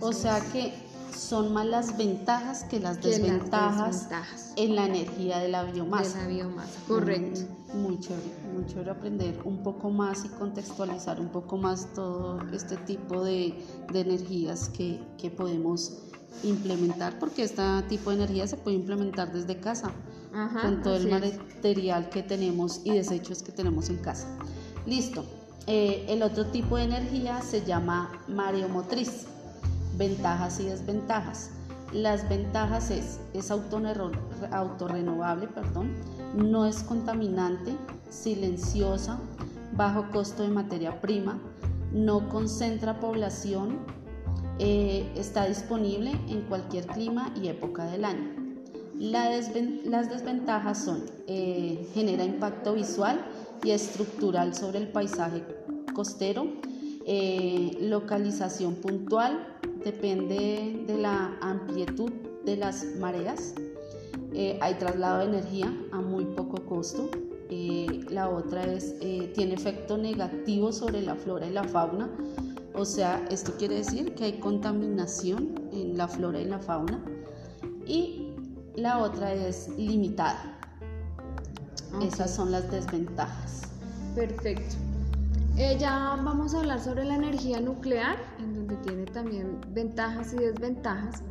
o 0.00 0.12
sea 0.12 0.40
que 0.52 0.74
son 1.16 1.52
más 1.52 1.66
las 1.66 1.96
ventajas 1.96 2.64
que 2.64 2.80
las, 2.80 3.00
desventajas, 3.00 4.08
en 4.56 4.74
la 4.74 4.86
energía 4.86 5.38
de 5.38 5.48
la 5.48 5.64
biomasa. 5.64 6.18
De 6.18 6.24
la 6.24 6.28
biomasa, 6.28 6.80
correcto. 6.86 7.40
Mm, 7.72 7.82
muy 7.82 7.98
chévere, 7.98 8.30
muy 8.52 8.66
chévere 8.66 8.90
aprender 8.90 9.40
un 9.44 9.62
poco 9.62 9.90
más 9.90 10.24
y 10.24 10.28
contextualizar 10.28 11.20
un 11.20 11.28
poco 11.28 11.56
más 11.56 11.92
todo 11.94 12.40
este 12.52 12.76
tipo 12.78 13.24
de, 13.24 13.54
energías 13.92 14.68
que, 14.68 15.00
podemos 15.36 15.98
implementar, 16.42 17.18
porque 17.18 17.44
este 17.44 17.62
tipo 17.88 18.10
de 18.10 18.16
energía 18.16 18.46
se 18.46 18.56
puede 18.56 18.76
implementar 18.76 19.32
desde 19.32 19.58
casa, 19.58 19.90
con 20.62 20.82
todo 20.82 20.96
el 20.96 21.08
material 21.08 22.08
que 22.10 22.24
tenemos 22.24 22.80
y 22.84 22.90
desechos 22.90 23.42
que 23.42 23.52
tenemos 23.52 23.88
en 23.88 23.98
casa. 23.98 24.26
Listo. 24.84 25.24
Eh, 25.66 26.04
el 26.08 26.22
otro 26.22 26.46
tipo 26.46 26.76
de 26.76 26.84
energía 26.84 27.40
se 27.40 27.64
llama 27.64 28.10
mareomotriz. 28.28 29.26
Ventajas 29.96 30.58
y 30.60 30.64
desventajas. 30.64 31.50
Las 31.92 32.28
ventajas 32.28 32.90
es, 32.90 33.20
es 33.32 33.52
autorrenovable, 33.52 35.46
perdón, 35.46 35.94
no 36.34 36.66
es 36.66 36.82
contaminante, 36.82 37.76
silenciosa, 38.10 39.20
bajo 39.76 40.10
costo 40.10 40.42
de 40.42 40.48
materia 40.48 41.00
prima, 41.00 41.38
no 41.92 42.28
concentra 42.28 42.98
población, 42.98 43.78
eh, 44.58 45.10
está 45.16 45.46
disponible 45.46 46.12
en 46.28 46.42
cualquier 46.42 46.86
clima 46.86 47.32
y 47.40 47.48
época 47.48 47.86
del 47.86 48.04
año. 48.04 48.34
las 48.98 50.08
desventajas 50.08 50.84
son, 50.84 51.04
eh, 51.26 51.88
genera 51.94 52.24
impacto 52.24 52.74
visual 52.74 53.24
y 53.62 53.70
estructural 53.70 54.54
sobre 54.54 54.78
el 54.78 54.88
paisaje 54.88 55.42
costero, 55.94 56.46
eh, 57.06 57.76
localización 57.80 58.76
puntual, 58.76 59.58
depende 59.84 60.84
de 60.86 60.98
la 60.98 61.36
amplitud 61.40 62.10
de 62.44 62.56
las 62.56 62.84
mareas. 62.98 63.54
Eh, 64.32 64.58
hay 64.60 64.74
traslado 64.74 65.20
de 65.20 65.26
energía 65.26 65.72
a 65.92 66.00
muy 66.00 66.24
poco 66.24 66.64
costo. 66.66 67.10
Eh, 67.50 68.00
la 68.08 68.28
otra 68.28 68.64
es, 68.64 68.96
eh, 69.00 69.30
tiene 69.34 69.54
efecto 69.54 69.96
negativo 69.96 70.72
sobre 70.72 71.02
la 71.02 71.14
flora 71.14 71.46
y 71.46 71.52
la 71.52 71.64
fauna. 71.64 72.10
O 72.74 72.84
sea, 72.84 73.24
esto 73.30 73.52
quiere 73.56 73.76
decir 73.76 74.14
que 74.14 74.24
hay 74.24 74.40
contaminación 74.40 75.68
en 75.72 75.96
la 75.96 76.08
flora 76.08 76.40
y 76.40 76.44
la 76.44 76.58
fauna. 76.58 77.04
Y 77.86 78.34
la 78.74 78.98
otra 78.98 79.32
es 79.32 79.68
limitada. 79.78 80.58
Esas 82.02 82.34
son 82.34 82.50
las 82.50 82.68
desventajas. 82.72 83.62
Perfecto. 84.16 84.74
Eh, 85.56 85.76
ya 85.78 86.20
vamos 86.24 86.52
a 86.52 86.60
hablar 86.60 86.80
sobre 86.80 87.04
la 87.04 87.14
energía 87.14 87.60
nuclear, 87.60 88.16
en 88.40 88.54
donde 88.54 88.76
tiene 88.78 89.04
también 89.04 89.60
ventajas 89.68 90.32
y 90.32 90.38
desventajas. 90.38 91.22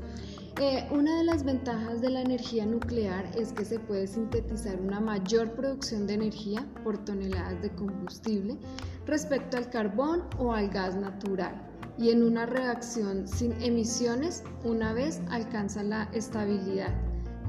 Eh, 0.61 0.87
una 0.91 1.17
de 1.17 1.23
las 1.25 1.43
ventajas 1.43 1.99
de 1.99 2.09
la 2.09 2.21
energía 2.21 2.65
nuclear 2.65 3.25
es 3.35 3.51
que 3.51 3.65
se 3.65 3.79
puede 3.79 4.07
sintetizar 4.07 4.79
una 4.79 5.01
mayor 5.01 5.51
producción 5.51 6.07
de 6.07 6.13
energía 6.13 6.65
por 6.83 7.03
toneladas 7.03 7.61
de 7.61 7.71
combustible 7.71 8.57
respecto 9.05 9.57
al 9.57 9.69
carbón 9.69 10.23
o 10.37 10.53
al 10.53 10.69
gas 10.69 10.95
natural 10.95 11.69
y 11.97 12.09
en 12.09 12.23
una 12.23 12.45
reacción 12.45 13.27
sin 13.27 13.53
emisiones 13.61 14.43
una 14.63 14.93
vez 14.93 15.21
alcanza 15.29 15.83
la 15.83 16.09
estabilidad. 16.13 16.93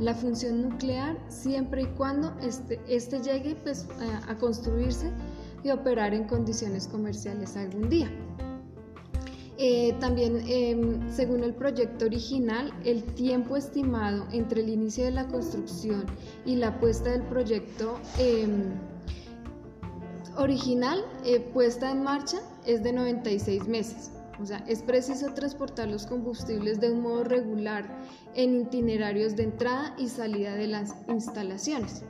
La 0.01 0.15
función 0.15 0.63
nuclear 0.63 1.17
siempre 1.29 1.83
y 1.83 1.87
cuando 1.97 2.35
este, 2.43 2.81
este 2.89 3.21
llegue 3.21 3.55
pues, 3.55 3.87
a 4.29 4.35
construirse 4.37 5.11
y 5.63 5.71
operar 5.71 6.13
en 6.13 6.25
condiciones 6.25 6.89
comerciales 6.89 7.57
algún 7.57 7.89
día. 7.89 8.11
Eh, 9.57 9.95
también, 10.01 10.43
em, 10.49 11.09
según 11.13 11.45
el 11.45 11.55
proyecto 11.55 12.07
original, 12.07 12.73
el 12.85 13.05
tiempo 13.05 13.57
estimado 13.57 14.27
entre 14.33 14.63
el 14.63 14.69
inicio 14.69 15.05
de 15.05 15.13
la 15.13 15.29
construcción 15.29 16.07
y 16.45 16.57
la 16.57 16.81
puesta 16.81 17.11
del 17.11 17.23
proyecto 17.23 18.01
em, 18.19 18.73
original 20.37 21.05
eh, 21.25 21.41
puesta 21.41 21.91
en 21.91 22.03
marcha 22.03 22.39
es 22.67 22.83
de 22.83 22.93
96 22.93 23.67
meses. 23.69 24.11
O 24.41 24.47
sea, 24.47 24.65
es 24.67 24.83
preciso 24.83 25.33
transportar 25.33 25.89
los 25.89 26.07
combustibles 26.07 26.81
de 26.81 26.91
un 26.91 27.03
modo 27.03 27.25
regular 27.25 28.03
en 28.35 28.63
itinerarios 28.63 29.37
de 29.37 29.45
entrada 29.45 29.95
y 29.97 30.09
salida 30.09 30.55
de 30.55 30.67
las 30.67 30.95
instalaciones. 31.09 32.03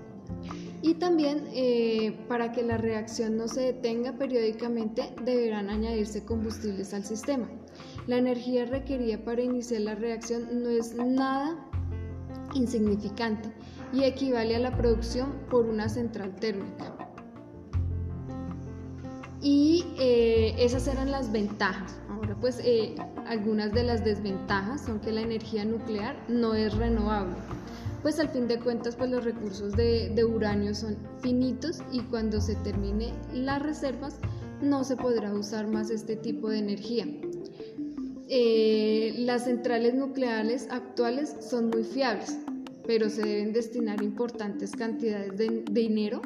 Y 0.80 0.94
también 0.94 1.44
eh, 1.52 2.16
para 2.28 2.52
que 2.52 2.62
la 2.62 2.76
reacción 2.76 3.36
no 3.36 3.48
se 3.48 3.60
detenga 3.60 4.12
periódicamente 4.12 5.14
deberán 5.24 5.70
añadirse 5.70 6.24
combustibles 6.24 6.92
al 6.92 7.04
sistema. 7.04 7.48
La 8.06 8.18
energía 8.18 8.66
requerida 8.66 9.24
para 9.24 9.42
iniciar 9.42 9.82
la 9.82 9.94
reacción 9.94 10.62
no 10.62 10.68
es 10.68 10.94
nada 10.94 11.56
insignificante 12.54 13.50
y 13.92 14.04
equivale 14.04 14.56
a 14.56 14.60
la 14.60 14.76
producción 14.76 15.32
por 15.50 15.66
una 15.66 15.88
central 15.88 16.34
térmica. 16.36 17.03
Y 19.44 19.84
eh, 19.98 20.56
esas 20.58 20.88
eran 20.88 21.12
las 21.12 21.30
ventajas. 21.30 22.00
Ahora 22.08 22.34
pues 22.40 22.58
eh, 22.64 22.96
algunas 23.28 23.72
de 23.72 23.84
las 23.84 24.04
desventajas 24.04 24.84
son 24.84 24.98
que 24.98 25.12
la 25.12 25.20
energía 25.20 25.64
nuclear 25.64 26.16
no 26.28 26.54
es 26.54 26.74
renovable 26.74 27.36
pues 28.04 28.20
al 28.20 28.28
fin 28.28 28.46
de 28.46 28.60
cuentas 28.60 28.96
pues 28.96 29.08
los 29.10 29.24
recursos 29.24 29.72
de, 29.72 30.24
uranio 30.24 30.74
son 30.74 30.98
finitos 31.22 31.78
y 31.90 32.00
cuando 32.00 32.38
se 32.38 32.54
termine 32.56 33.14
las 33.32 33.62
reservas 33.62 34.18
no 34.60 34.84
se 34.84 34.94
podrá 34.94 35.32
usar 35.32 35.66
más 35.68 35.88
este 35.88 36.14
tipo 36.14 36.50
de 36.50 36.58
energía. 36.58 37.06
Eh, 38.28 39.14
las 39.20 39.44
centrales 39.44 39.94
nucleares 39.94 40.68
actuales 40.70 41.34
son 41.40 41.70
muy 41.70 41.82
fiables, 41.82 42.36
pero 42.86 43.08
se 43.08 43.22
deben 43.22 43.54
destinar 43.54 44.02
importantes 44.02 44.72
cantidades 44.72 45.38
de 45.38 45.64
dinero 45.70 46.20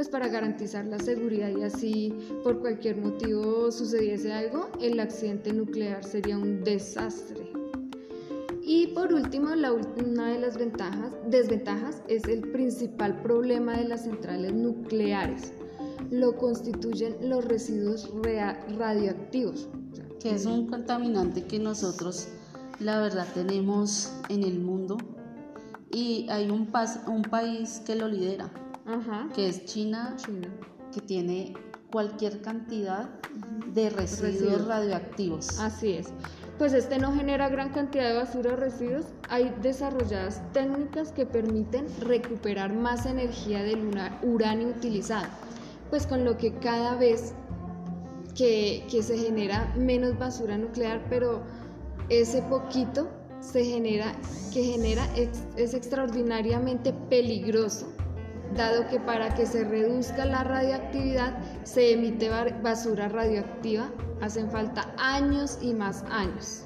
pues 0.00 0.08
para 0.08 0.28
garantizar 0.28 0.86
la 0.86 0.98
seguridad 0.98 1.50
y 1.50 1.62
así 1.62 2.14
por 2.42 2.58
cualquier 2.60 2.96
motivo 2.96 3.70
sucediese 3.70 4.32
algo, 4.32 4.70
el 4.80 4.98
accidente 4.98 5.52
nuclear 5.52 6.02
sería 6.04 6.38
un 6.38 6.64
desastre. 6.64 7.52
Y 8.62 8.86
por 8.94 9.12
último, 9.12 9.54
la, 9.54 9.74
una 9.74 10.28
de 10.28 10.38
las 10.38 10.56
ventajas, 10.56 11.12
desventajas 11.26 12.02
es 12.08 12.24
el 12.24 12.50
principal 12.50 13.20
problema 13.20 13.76
de 13.76 13.88
las 13.88 14.04
centrales 14.04 14.54
nucleares. 14.54 15.52
Lo 16.10 16.34
constituyen 16.38 17.16
los 17.28 17.44
residuos 17.44 18.10
radioactivos. 18.78 19.68
Que 20.18 20.34
es 20.34 20.46
un 20.46 20.66
contaminante 20.66 21.44
que 21.44 21.58
nosotros, 21.58 22.28
la 22.78 23.02
verdad, 23.02 23.26
tenemos 23.34 24.14
en 24.30 24.44
el 24.44 24.60
mundo. 24.60 24.96
Y 25.92 26.26
hay 26.30 26.48
un, 26.48 26.72
un 27.06 27.22
país 27.22 27.82
que 27.84 27.96
lo 27.96 28.08
lidera, 28.08 28.50
que 29.34 29.48
es 29.48 29.64
China, 29.66 30.16
que 30.92 31.00
tiene 31.00 31.54
cualquier 31.90 32.40
cantidad 32.40 33.08
de 33.74 33.90
residuos 33.90 34.66
radioactivos. 34.66 35.58
Así 35.58 35.92
es. 35.92 36.08
Pues 36.58 36.72
este 36.74 36.98
no 36.98 37.12
genera 37.14 37.48
gran 37.48 37.70
cantidad 37.70 38.08
de 38.08 38.16
basura 38.16 38.52
o 38.52 38.56
residuos, 38.56 39.06
hay 39.28 39.54
desarrolladas 39.62 40.42
técnicas 40.52 41.10
que 41.10 41.24
permiten 41.24 41.86
recuperar 42.00 42.74
más 42.74 43.06
energía 43.06 43.62
del 43.62 43.88
uranio 44.22 44.68
utilizado, 44.68 45.26
pues 45.88 46.06
con 46.06 46.24
lo 46.24 46.36
que 46.36 46.52
cada 46.54 46.96
vez 46.96 47.32
que, 48.36 48.84
se 49.02 49.16
genera 49.16 49.72
menos 49.76 50.18
basura 50.18 50.58
nuclear, 50.58 51.02
pero 51.08 51.42
ese 52.10 52.42
poquito 52.42 53.08
se 53.40 53.64
genera, 53.64 54.12
que 54.52 54.62
genera 54.62 55.06
es 55.14 55.72
extraordinariamente 55.72 56.92
peligroso 57.08 57.90
dado 58.56 58.88
que 58.88 58.98
para 59.00 59.34
que 59.34 59.46
se 59.46 59.64
reduzca 59.64 60.24
la 60.24 60.44
radioactividad 60.44 61.38
se 61.64 61.92
emite 61.92 62.28
basura 62.62 63.08
radioactiva, 63.08 63.90
hacen 64.20 64.50
falta 64.50 64.92
años 64.98 65.58
y 65.60 65.74
más 65.74 66.04
años. 66.10 66.64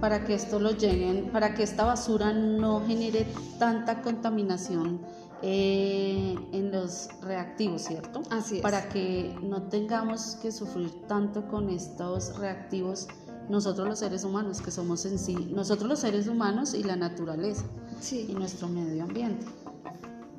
Para 0.00 0.24
que 0.24 0.34
esto 0.34 0.58
lo 0.58 0.70
lleguen, 0.70 1.30
para 1.30 1.54
que 1.54 1.62
esta 1.62 1.84
basura 1.84 2.32
no 2.32 2.86
genere 2.86 3.26
tanta 3.58 4.00
contaminación 4.00 5.00
eh, 5.42 6.34
en 6.52 6.72
los 6.72 7.08
reactivos, 7.22 7.82
¿cierto? 7.82 8.22
Así 8.30 8.56
es. 8.56 8.62
Para 8.62 8.88
que 8.88 9.36
no 9.42 9.64
tengamos 9.64 10.36
que 10.40 10.52
sufrir 10.52 11.06
tanto 11.06 11.46
con 11.48 11.68
estos 11.68 12.38
reactivos 12.38 13.08
nosotros 13.50 13.88
los 13.88 13.98
seres 13.98 14.24
humanos, 14.24 14.60
que 14.60 14.70
somos 14.70 15.04
en 15.06 15.18
sí, 15.18 15.34
nosotros 15.52 15.88
los 15.88 15.98
seres 15.98 16.28
humanos 16.28 16.72
y 16.72 16.84
la 16.84 16.94
naturaleza 16.96 17.64
y 18.10 18.32
nuestro 18.32 18.68
medio 18.68 19.02
ambiente. 19.02 19.44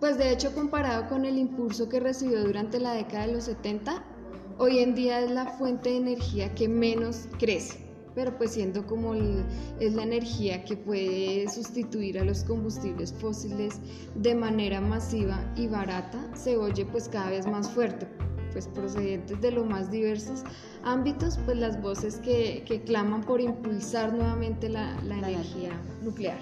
Pues 0.02 0.18
de 0.18 0.32
hecho, 0.32 0.52
comparado 0.56 1.08
con 1.08 1.26
el 1.26 1.38
impulso 1.38 1.88
que 1.88 2.00
recibió 2.00 2.44
durante 2.44 2.80
la 2.80 2.94
década 2.94 3.28
de 3.28 3.34
los 3.34 3.44
70, 3.44 4.04
hoy 4.58 4.80
en 4.80 4.96
día 4.96 5.20
es 5.20 5.30
la 5.30 5.46
fuente 5.46 5.92
de 5.92 5.98
energía 5.98 6.56
que 6.56 6.68
menos 6.68 7.28
crece, 7.38 7.86
pero 8.16 8.36
pues 8.36 8.54
siendo 8.54 8.88
como 8.88 9.14
es 9.14 9.94
la 9.94 10.02
energía 10.02 10.64
que 10.66 10.76
puede 10.76 11.48
sustituir 11.50 12.18
a 12.18 12.26
los 12.26 12.44
combustibles 12.44 13.14
fósiles 13.14 13.80
de 14.16 14.34
manera 14.34 14.82
masiva 14.82 15.40
y 15.56 15.68
barata, 15.68 16.36
se 16.36 16.58
oye 16.58 16.84
pues 16.84 17.08
cada 17.08 17.30
vez 17.30 17.46
más 17.46 17.70
fuerte, 17.70 18.08
pues 18.54 18.68
procedentes 18.70 19.40
de 19.40 19.52
los 19.52 19.68
más 19.68 19.92
diversos 19.92 20.42
ámbitos, 20.84 21.38
pues 21.46 21.58
las 21.58 21.80
voces 21.80 22.18
que, 22.18 22.82
claman 22.88 23.22
por 23.22 23.40
impulsar 23.40 24.16
nuevamente 24.16 24.68
la, 24.68 24.98
energía 25.04 25.80
nuclear. 26.02 26.40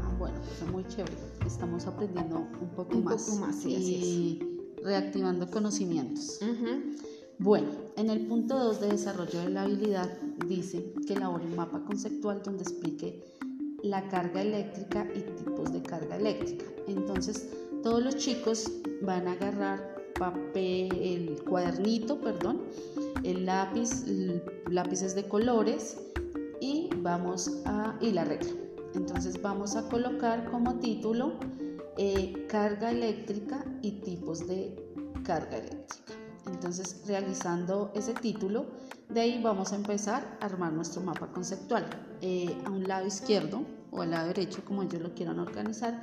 Ah, 0.00 0.14
bueno, 0.18 0.38
pues 0.58 0.70
muy 0.70 0.86
chévere 0.86 1.31
estamos 1.46 1.86
aprendiendo 1.86 2.46
un 2.60 2.70
poco 2.70 2.98
más, 2.98 3.22
poco 3.24 3.40
más 3.40 3.64
y 3.66 4.40
reactivando 4.82 5.50
conocimientos. 5.50 6.40
Bueno, 7.38 7.68
en 7.96 8.10
el 8.10 8.26
punto 8.26 8.58
2 8.58 8.80
de 8.80 8.88
desarrollo 8.88 9.40
de 9.40 9.50
la 9.50 9.62
habilidad 9.62 10.10
dice 10.46 10.94
que 11.06 11.14
elabore 11.14 11.46
un 11.46 11.56
mapa 11.56 11.84
conceptual 11.84 12.42
donde 12.42 12.62
explique 12.62 13.24
la 13.82 14.08
carga 14.08 14.42
eléctrica 14.42 15.08
y 15.14 15.20
tipos 15.42 15.72
de 15.72 15.82
carga 15.82 16.16
eléctrica. 16.16 16.64
Entonces, 16.86 17.48
todos 17.82 18.02
los 18.02 18.16
chicos 18.16 18.70
van 19.02 19.26
a 19.26 19.32
agarrar 19.32 19.92
papel, 20.18 20.92
el 21.02 21.42
cuadernito, 21.42 22.20
perdón, 22.20 22.62
el 23.24 23.46
lápiz, 23.46 24.04
lápices 24.70 25.16
de 25.16 25.26
colores 25.26 25.98
y 26.60 26.90
vamos 26.98 27.62
a 27.64 27.98
y 28.00 28.12
la 28.12 28.24
regla. 28.24 28.50
Entonces 28.94 29.40
vamos 29.40 29.76
a 29.76 29.88
colocar 29.88 30.50
como 30.50 30.76
título 30.76 31.38
eh, 31.96 32.46
carga 32.48 32.90
eléctrica 32.90 33.64
y 33.82 34.00
tipos 34.00 34.46
de 34.46 34.76
carga 35.24 35.58
eléctrica. 35.58 36.14
Entonces 36.46 37.02
realizando 37.06 37.92
ese 37.94 38.14
título, 38.14 38.66
de 39.08 39.20
ahí 39.20 39.42
vamos 39.42 39.72
a 39.72 39.76
empezar 39.76 40.38
a 40.40 40.46
armar 40.46 40.72
nuestro 40.72 41.02
mapa 41.02 41.28
conceptual. 41.28 41.86
Eh, 42.20 42.56
a 42.64 42.70
un 42.70 42.86
lado 42.88 43.06
izquierdo 43.06 43.64
o 43.90 44.02
al 44.02 44.10
lado 44.10 44.28
derecho, 44.28 44.64
como 44.64 44.82
ellos 44.82 45.02
lo 45.02 45.14
quieran 45.14 45.38
organizar, 45.38 46.00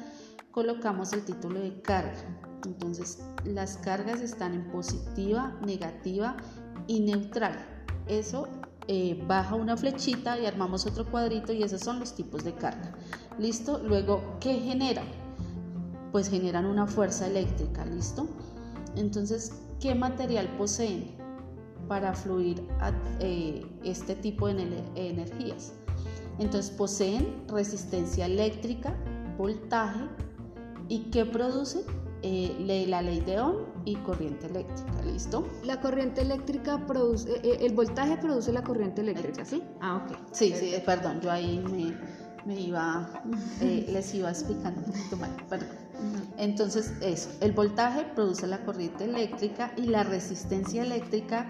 colocamos 0.52 1.14
el 1.14 1.24
título 1.26 1.60
de 1.60 1.82
carga. 1.82 2.24
Entonces 2.66 3.20
las 3.46 3.78
cargas 3.78 4.22
están 4.22 4.54
en 4.54 4.70
positiva, 4.70 5.58
negativa 5.66 6.38
y 6.88 7.00
neutral. 7.02 7.58
Eso 8.08 8.48
eh, 8.92 9.24
baja 9.28 9.54
una 9.54 9.78
flechita 9.78 10.40
y 10.40 10.48
armamos 10.48 10.88
otro 10.88 11.06
cuadrito 11.06 11.54
y 11.54 11.62
esos 11.62 11.80
son 11.80 12.00
los 12.00 12.16
tipos 12.16 12.44
de 12.44 12.56
carga. 12.56 12.96
¿Listo? 13.38 13.80
Luego, 13.86 14.40
¿qué 14.40 14.56
generan? 14.56 15.06
Pues 16.12 16.28
generan 16.28 16.66
una 16.66 16.88
fuerza 16.88 17.28
eléctrica, 17.28 17.86
¿listo? 17.86 18.28
Entonces, 18.96 19.54
¿qué 19.80 19.94
material 19.94 20.48
poseen 20.58 21.16
para 21.88 22.16
fluir 22.16 22.66
eh, 23.20 23.64
este 23.84 24.16
tipo 24.16 24.48
de 24.48 24.84
energías? 24.96 25.74
Entonces, 26.40 26.72
poseen 26.72 27.44
resistencia 27.48 28.26
eléctrica, 28.26 28.98
voltaje 29.38 30.02
y 30.88 31.12
¿qué 31.12 31.26
producen? 31.26 31.84
Eh, 32.22 32.56
ley, 32.60 32.86
la 32.86 33.02
ley 33.02 33.22
de 33.22 33.40
Ohm 33.40 33.56
y 33.86 33.96
corriente 33.98 34.48
eléctrica, 34.48 35.02
¿listo? 35.06 35.48
La 35.64 35.80
corriente 35.80 36.22
eléctrica 36.22 36.86
produce, 36.86 37.32
eh, 37.32 37.42
eh, 37.44 37.58
el 37.62 37.74
voltaje 37.74 38.18
produce 38.18 38.52
la 38.52 38.62
corriente 38.62 39.02
eléctrica, 39.02 39.46
¿sí? 39.46 39.64
Ah, 39.80 40.04
ok. 40.04 40.18
Sí, 40.32 40.54
sí, 40.54 40.74
perdón, 40.86 41.22
yo 41.22 41.32
ahí 41.32 41.64
me, 41.72 41.96
me 42.46 42.60
iba, 42.60 43.10
les 43.62 44.14
iba 44.14 44.30
explicando 44.30 44.82
un 44.82 44.88
poquito 44.88 45.18
mal, 45.18 45.30
perdón. 45.50 45.70
Entonces, 46.38 46.94
eso, 47.02 47.30
el 47.42 47.52
voltaje 47.52 48.06
produce 48.16 48.48
la 48.48 48.60
corriente 48.66 49.06
eléctrica 49.06 49.72
y 49.78 49.84
la 49.84 50.04
resistencia 50.04 50.84
eléctrica 50.84 51.50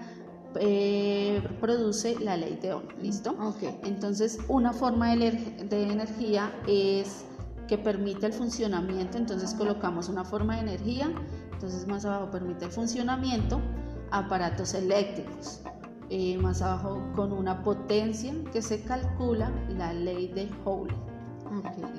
produce 1.60 2.18
la 2.20 2.36
ley 2.36 2.58
de 2.60 2.74
Ohm, 2.74 2.82
¿listo? 3.00 3.30
Ok. 3.40 3.62
Entonces, 3.84 4.38
una 4.48 4.72
forma 4.72 5.14
de, 5.14 5.30
de 5.68 5.82
energía 5.82 6.52
es 6.66 7.24
que 7.70 7.78
permite 7.78 8.26
el 8.26 8.32
funcionamiento, 8.32 9.16
entonces 9.16 9.54
colocamos 9.54 10.08
una 10.08 10.24
forma 10.24 10.56
de 10.56 10.62
energía, 10.62 11.08
entonces 11.52 11.86
más 11.86 12.04
abajo 12.04 12.28
permite 12.28 12.64
el 12.64 12.72
funcionamiento, 12.72 13.60
aparatos 14.10 14.74
eléctricos, 14.74 15.60
eh, 16.08 16.36
más 16.38 16.62
abajo 16.62 17.00
con 17.14 17.32
una 17.32 17.62
potencia 17.62 18.34
que 18.52 18.60
se 18.60 18.82
calcula 18.82 19.52
la 19.68 19.92
ley 19.92 20.26
de 20.34 20.50
Howley. 20.64 20.96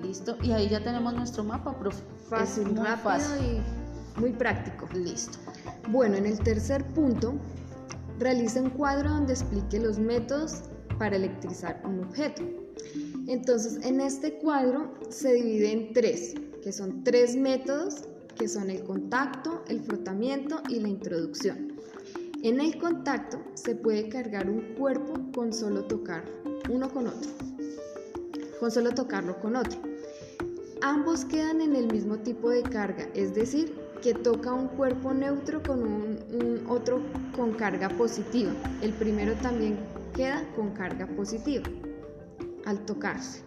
listo. 0.04 0.36
Y 0.44 0.52
ahí 0.52 0.68
ya 0.68 0.84
tenemos 0.84 1.14
nuestro 1.14 1.46
mapa, 1.46 1.74
profe. 1.80 2.04
Fácil, 2.30 2.66
muy 2.66 2.76
rápido 2.76 3.04
fácil. 3.04 3.64
y 4.18 4.20
muy 4.20 4.34
práctico. 4.34 4.90
Listo. 4.94 5.38
Bueno, 5.88 6.18
en 6.18 6.26
el 6.26 6.38
tercer 6.40 6.86
punto, 6.88 7.36
realiza 8.20 8.62
un 8.62 8.72
cuadro 8.72 9.10
donde 9.10 9.32
explique 9.32 9.80
los 9.80 9.98
métodos 9.98 10.64
para 11.00 11.16
electrizar 11.16 11.82
un 11.86 12.04
objeto. 12.04 12.44
Entonces, 13.32 13.80
en 13.86 14.02
este 14.02 14.34
cuadro 14.34 14.94
se 15.08 15.32
divide 15.32 15.72
en 15.72 15.94
tres, 15.94 16.34
que 16.62 16.74
son 16.74 17.02
tres 17.06 17.38
métodos, 17.38 18.04
que 18.38 18.50
son 18.50 18.70
el 18.70 18.84
contacto, 18.84 19.64
el 19.70 19.80
frotamiento 19.80 20.62
y 20.68 20.82
la 20.82 20.90
introducción. 20.90 21.72
En 22.44 22.60
el 22.60 22.78
contacto 22.78 23.42
se 23.54 23.74
puede 23.74 24.10
cargar 24.10 24.50
un 24.50 24.76
cuerpo 24.78 25.14
con 25.34 25.54
solo 25.54 25.86
tocar 25.86 26.26
uno 26.70 26.90
con 26.90 27.08
otro, 27.08 27.32
con 28.60 28.70
solo 28.70 28.92
tocarlo 28.92 29.40
con 29.40 29.56
otro. 29.56 29.80
Ambos 30.82 31.24
quedan 31.24 31.62
en 31.62 31.78
el 31.78 31.90
mismo 31.90 32.18
tipo 32.18 32.50
de 32.50 32.64
carga, 32.64 33.08
es 33.14 33.34
decir, 33.34 33.74
que 34.04 34.14
toca 34.14 34.52
un 34.52 34.68
cuerpo 34.68 35.14
neutro 35.14 35.64
con 35.64 35.84
un, 35.84 36.66
otro 36.68 37.02
con 37.34 37.54
carga 37.54 37.88
positiva. 37.88 38.52
El 38.82 38.92
primero 38.92 39.36
también 39.36 39.78
queda 40.18 40.46
con 40.54 40.72
carga 40.72 41.08
positiva 41.08 41.64
al 42.66 42.86
tocarse. 42.86 43.42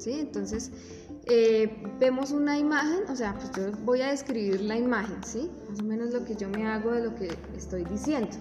¿sí? 0.00 0.12
Entonces, 0.18 0.70
eh, 1.26 1.82
vemos 1.98 2.30
una 2.30 2.58
imagen, 2.58 3.04
o 3.08 3.14
sea, 3.14 3.34
pues 3.34 3.50
yo 3.56 3.70
voy 3.84 4.02
a 4.02 4.10
describir 4.10 4.60
la 4.62 4.76
imagen, 4.76 5.22
¿sí? 5.24 5.50
Más 5.68 5.80
o 5.80 5.84
menos 5.84 6.12
lo 6.12 6.24
que 6.24 6.34
yo 6.34 6.48
me 6.48 6.66
hago 6.66 6.92
de 6.92 7.04
lo 7.04 7.14
que 7.14 7.28
estoy 7.56 7.84
diciendo. 7.84 8.36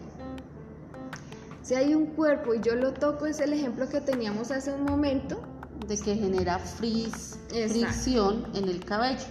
Si 1.61 1.75
hay 1.75 1.93
un 1.93 2.07
cuerpo 2.07 2.55
y 2.55 2.61
yo 2.61 2.75
lo 2.75 2.93
toco, 2.93 3.25
es 3.25 3.39
el 3.39 3.53
ejemplo 3.53 3.87
que 3.89 4.01
teníamos 4.01 4.49
hace 4.49 4.73
un 4.73 4.85
momento. 4.85 5.41
De 5.87 5.97
que 5.97 6.15
genera 6.15 6.59
fricción 6.59 8.45
en 8.53 8.67
el 8.67 8.83
cabello. 8.83 9.23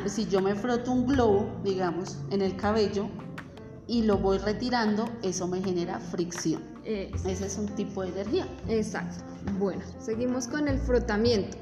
Pues 0.00 0.12
si 0.12 0.26
yo 0.26 0.40
me 0.40 0.54
froto 0.54 0.92
un 0.92 1.06
globo, 1.06 1.48
digamos, 1.64 2.18
en 2.30 2.42
el 2.42 2.56
cabello 2.56 3.08
y 3.86 4.02
lo 4.02 4.18
voy 4.18 4.38
retirando, 4.38 5.08
eso 5.22 5.48
me 5.48 5.62
genera 5.62 5.98
fricción. 5.98 6.62
Ese 6.84 7.46
es 7.46 7.58
un 7.58 7.66
tipo 7.74 8.02
de 8.02 8.10
energía. 8.10 8.46
Exacto. 8.68 9.24
Bueno, 9.52 9.82
seguimos 10.00 10.48
con 10.48 10.68
el 10.68 10.78
frotamiento. 10.78 11.56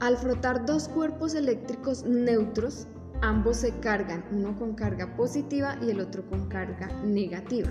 Al 0.00 0.16
frotar 0.16 0.66
dos 0.66 0.88
cuerpos 0.88 1.34
eléctricos 1.34 2.04
neutros, 2.04 2.88
ambos 3.22 3.58
se 3.58 3.78
cargan, 3.78 4.24
uno 4.32 4.58
con 4.58 4.74
carga 4.74 5.14
positiva 5.16 5.76
y 5.80 5.90
el 5.90 6.00
otro 6.00 6.28
con 6.28 6.48
carga 6.48 6.88
negativa. 7.04 7.70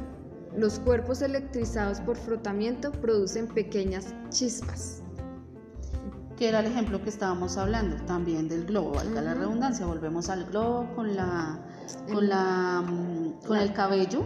Los 0.56 0.80
cuerpos 0.80 1.22
electrizados 1.22 2.00
por 2.00 2.16
frotamiento 2.16 2.92
producen 2.92 3.48
pequeñas 3.48 4.14
chispas. 4.30 5.02
Que 6.38 6.50
era 6.50 6.62
el 6.62 6.68
ejemplo 6.68 7.02
que 7.04 7.10
estábamos 7.10 7.58
hablando 7.58 7.98
también 8.06 8.48
del 8.48 8.66
globo, 8.66 8.94
valga 8.94 9.22
la 9.22 9.34
redundancia. 9.34 9.86
Volvemos 9.86 10.30
al 10.30 10.46
globo 10.46 10.88
con 10.96 11.16
la 11.16 11.60
con 12.12 12.30
la 12.30 12.84
con 13.46 13.58
el 13.58 13.74
cabello 13.74 14.26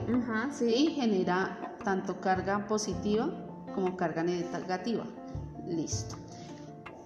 y 0.62 0.88
genera 0.88 1.76
tanto 1.84 2.22
carga 2.22 2.68
positiva 2.68 3.47
como 3.78 3.96
carga 3.96 4.24
negativa. 4.24 5.06
Listo. 5.68 6.16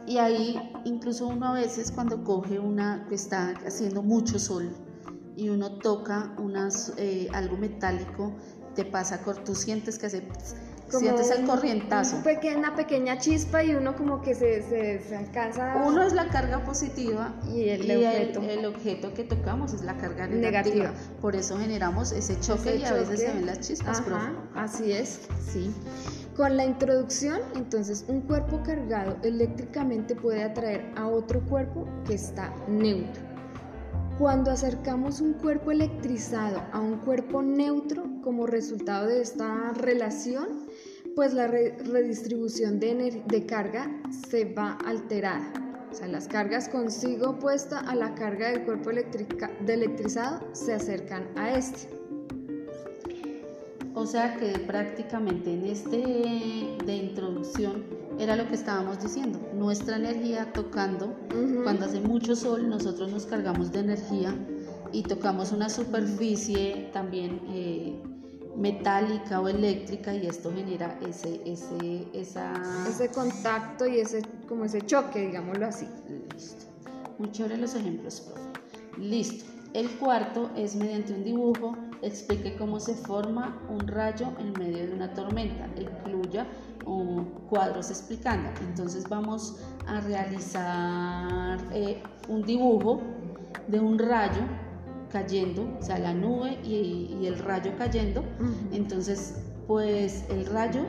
Y 0.07 0.19
ahí 0.19 0.57
incluso 0.85 1.27
uno 1.27 1.47
a 1.47 1.53
veces 1.53 1.91
cuando 1.91 2.23
coge 2.23 2.59
una 2.59 3.05
que 3.09 3.15
está 3.15 3.53
haciendo 3.67 4.01
mucho 4.01 4.39
sol 4.39 4.73
y 5.35 5.49
uno 5.49 5.79
toca 5.79 6.33
unas, 6.37 6.93
eh, 6.95 7.27
algo 7.33 7.57
metálico, 7.57 8.33
te 8.73 8.85
pasa, 8.85 9.21
tú 9.43 9.53
sientes 9.53 9.99
que 9.99 10.05
se 10.91 10.99
sientes 10.99 11.31
el 11.31 11.45
corrientazo. 11.45 12.21
una 12.57 12.75
pequeña 12.75 13.17
chispa 13.17 13.63
y 13.63 13.73
uno 13.73 13.95
como 13.95 14.21
que 14.21 14.35
se, 14.35 14.61
se, 14.61 15.15
alcanza. 15.15 15.81
Uno 15.85 16.03
es 16.03 16.13
la 16.13 16.27
carga 16.27 16.63
positiva 16.63 17.33
y 17.53 17.69
el, 17.69 17.81
objeto. 17.81 18.41
El, 18.41 18.65
objeto 18.65 19.13
que 19.13 19.23
tocamos 19.23 19.73
es 19.73 19.83
la 19.83 19.97
carga 19.97 20.27
negativa. 20.27 20.91
Por 21.21 21.35
eso 21.35 21.57
generamos 21.57 22.11
ese 22.11 22.39
choque 22.39 22.77
y 22.77 22.83
a 22.83 22.93
veces 22.93 23.19
se 23.19 23.27
ven 23.27 23.45
las 23.45 23.59
chispas. 23.61 24.03
así 24.55 24.91
es, 24.91 25.21
sí. 25.51 25.73
Con 26.35 26.55
la 26.55 26.65
introducción, 26.65 27.41
entonces, 27.55 28.05
un 28.07 28.21
cuerpo 28.21 28.61
cargado 28.63 29.17
eléctricamente 29.21 30.15
puede 30.15 30.43
atraer 30.43 30.91
a 30.95 31.07
otro 31.07 31.41
cuerpo 31.41 31.87
que 32.05 32.13
está 32.13 32.53
neutro. 32.67 33.21
Cuando 34.17 34.51
acercamos 34.51 35.19
un 35.19 35.33
cuerpo 35.33 35.71
electrizado 35.71 36.61
a 36.71 36.79
un 36.79 36.99
cuerpo 36.99 37.41
neutro 37.41 38.03
como 38.23 38.45
resultado 38.45 39.07
de 39.07 39.21
esta 39.21 39.73
relación, 39.73 40.60
pues 41.15 41.33
la 41.33 41.47
redistribución 41.47 42.79
de, 42.79 43.23
de 43.27 43.45
carga 43.45 44.01
se 44.29 44.45
va 44.45 44.73
alterada. 44.85 45.51
O 45.91 45.93
sea, 45.93 46.07
las 46.07 46.27
cargas 46.27 46.69
consigo 46.69 47.31
opuesta 47.31 47.79
a 47.79 47.95
la 47.95 48.15
carga 48.15 48.49
del 48.49 48.63
cuerpo 48.63 48.91
de 48.91 49.73
electrizado 49.73 50.39
se 50.53 50.73
acercan 50.73 51.27
a 51.35 51.57
este. 51.57 51.89
O 53.93 54.05
sea 54.05 54.37
que 54.37 54.57
prácticamente 54.59 55.53
en 55.53 55.65
este 55.65 55.97
de 56.85 56.95
introducción 56.95 57.83
era 58.19 58.35
lo 58.35 58.47
que 58.47 58.55
estábamos 58.55 59.01
diciendo, 59.01 59.39
nuestra 59.53 59.97
energía 59.97 60.53
tocando, 60.53 61.15
cuando 61.63 61.85
hace 61.85 61.99
mucho 61.99 62.35
sol 62.35 62.69
nosotros 62.69 63.11
nos 63.11 63.25
cargamos 63.25 63.71
de 63.71 63.79
energía 63.79 64.33
y 64.93 65.03
tocamos 65.03 65.51
una 65.51 65.69
superficie 65.69 66.89
también 66.93 67.41
eh, 67.49 68.01
metálica 68.55 69.39
o 69.39 69.47
eléctrica 69.47 70.13
y 70.13 70.27
esto 70.27 70.51
genera 70.53 70.99
ese, 71.07 71.41
ese, 71.45 72.07
ese 72.13 73.09
contacto 73.13 73.87
y 73.87 73.99
ese, 73.99 74.21
como 74.47 74.65
ese 74.65 74.81
choque, 74.81 75.27
digámoslo 75.27 75.67
así. 75.67 75.87
Listo. 76.33 76.65
Muy 77.17 77.31
chévere 77.31 77.57
los 77.57 77.75
ejemplos, 77.75 78.31
Listo. 78.97 79.45
El 79.73 79.89
cuarto 79.91 80.49
es 80.57 80.75
mediante 80.75 81.13
un 81.13 81.23
dibujo, 81.23 81.77
explique 82.01 82.57
cómo 82.57 82.81
se 82.81 82.93
forma 82.93 83.57
un 83.69 83.87
rayo 83.87 84.27
en 84.37 84.51
medio 84.53 84.85
de 84.85 84.93
una 84.93 85.13
tormenta, 85.13 85.69
incluya 85.79 86.45
cuadros 87.49 87.89
explicando. 87.89 88.49
Entonces 88.67 89.07
vamos 89.07 89.57
a 89.87 90.01
realizar 90.01 91.59
eh, 91.73 92.03
un 92.27 92.41
dibujo 92.41 93.01
de 93.67 93.79
un 93.79 93.97
rayo 93.97 94.41
cayendo, 95.11 95.77
o 95.79 95.83
sea, 95.83 95.99
la 95.99 96.13
nube 96.13 96.59
y, 96.63 97.25
el 97.25 97.37
rayo 97.39 97.71
cayendo. 97.77 98.23
Entonces, 98.71 99.41
pues 99.67 100.25
el 100.29 100.45
rayo 100.45 100.81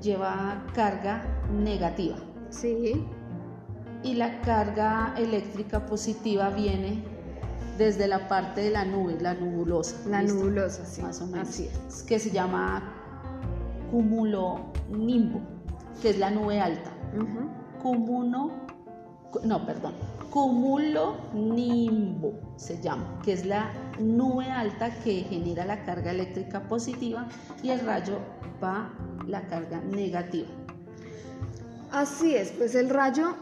lleva 0.00 0.64
carga 0.74 1.24
negativa. 1.52 2.16
Sí. 2.50 3.04
Y 4.02 4.14
la 4.14 4.40
carga 4.42 5.14
eléctrica 5.16 5.86
positiva 5.86 6.50
viene 6.50 7.02
desde 7.78 8.06
la 8.06 8.28
parte 8.28 8.60
de 8.60 8.70
la 8.70 8.84
nube, 8.84 9.16
la 9.20 9.34
nubulosa. 9.34 9.96
La 10.08 10.22
nubulosa, 10.22 10.84
sí. 10.84 11.02
Más 11.02 11.20
o 11.20 11.26
menos. 11.26 11.48
Así 11.48 11.68
es. 11.88 12.02
Que 12.02 12.18
se 12.18 12.30
llama 12.30 12.94
cumulonimbo, 13.90 15.40
que 16.02 16.10
es 16.10 16.18
la 16.18 16.30
nube 16.30 16.60
alta. 16.60 16.90
Cumulo, 17.80 18.50
no, 19.44 19.66
perdón, 19.66 19.94
cumulonimbo 20.34 22.34
se 22.56 22.82
llama, 22.82 23.20
que 23.24 23.34
es 23.34 23.46
la 23.46 23.72
nube 24.00 24.50
alta 24.50 24.90
que 25.04 25.22
genera 25.22 25.64
la 25.64 25.84
carga 25.84 26.10
eléctrica 26.10 26.60
positiva 26.64 27.28
y 27.62 27.70
el 27.70 27.78
rayo 27.78 28.18
va 28.60 28.92
la 29.28 29.46
carga 29.46 29.80
negativa. 29.82 30.48
Así 31.92 32.34
es, 32.34 32.50
pues 32.50 32.74
el 32.74 32.90
rayo 32.90 33.36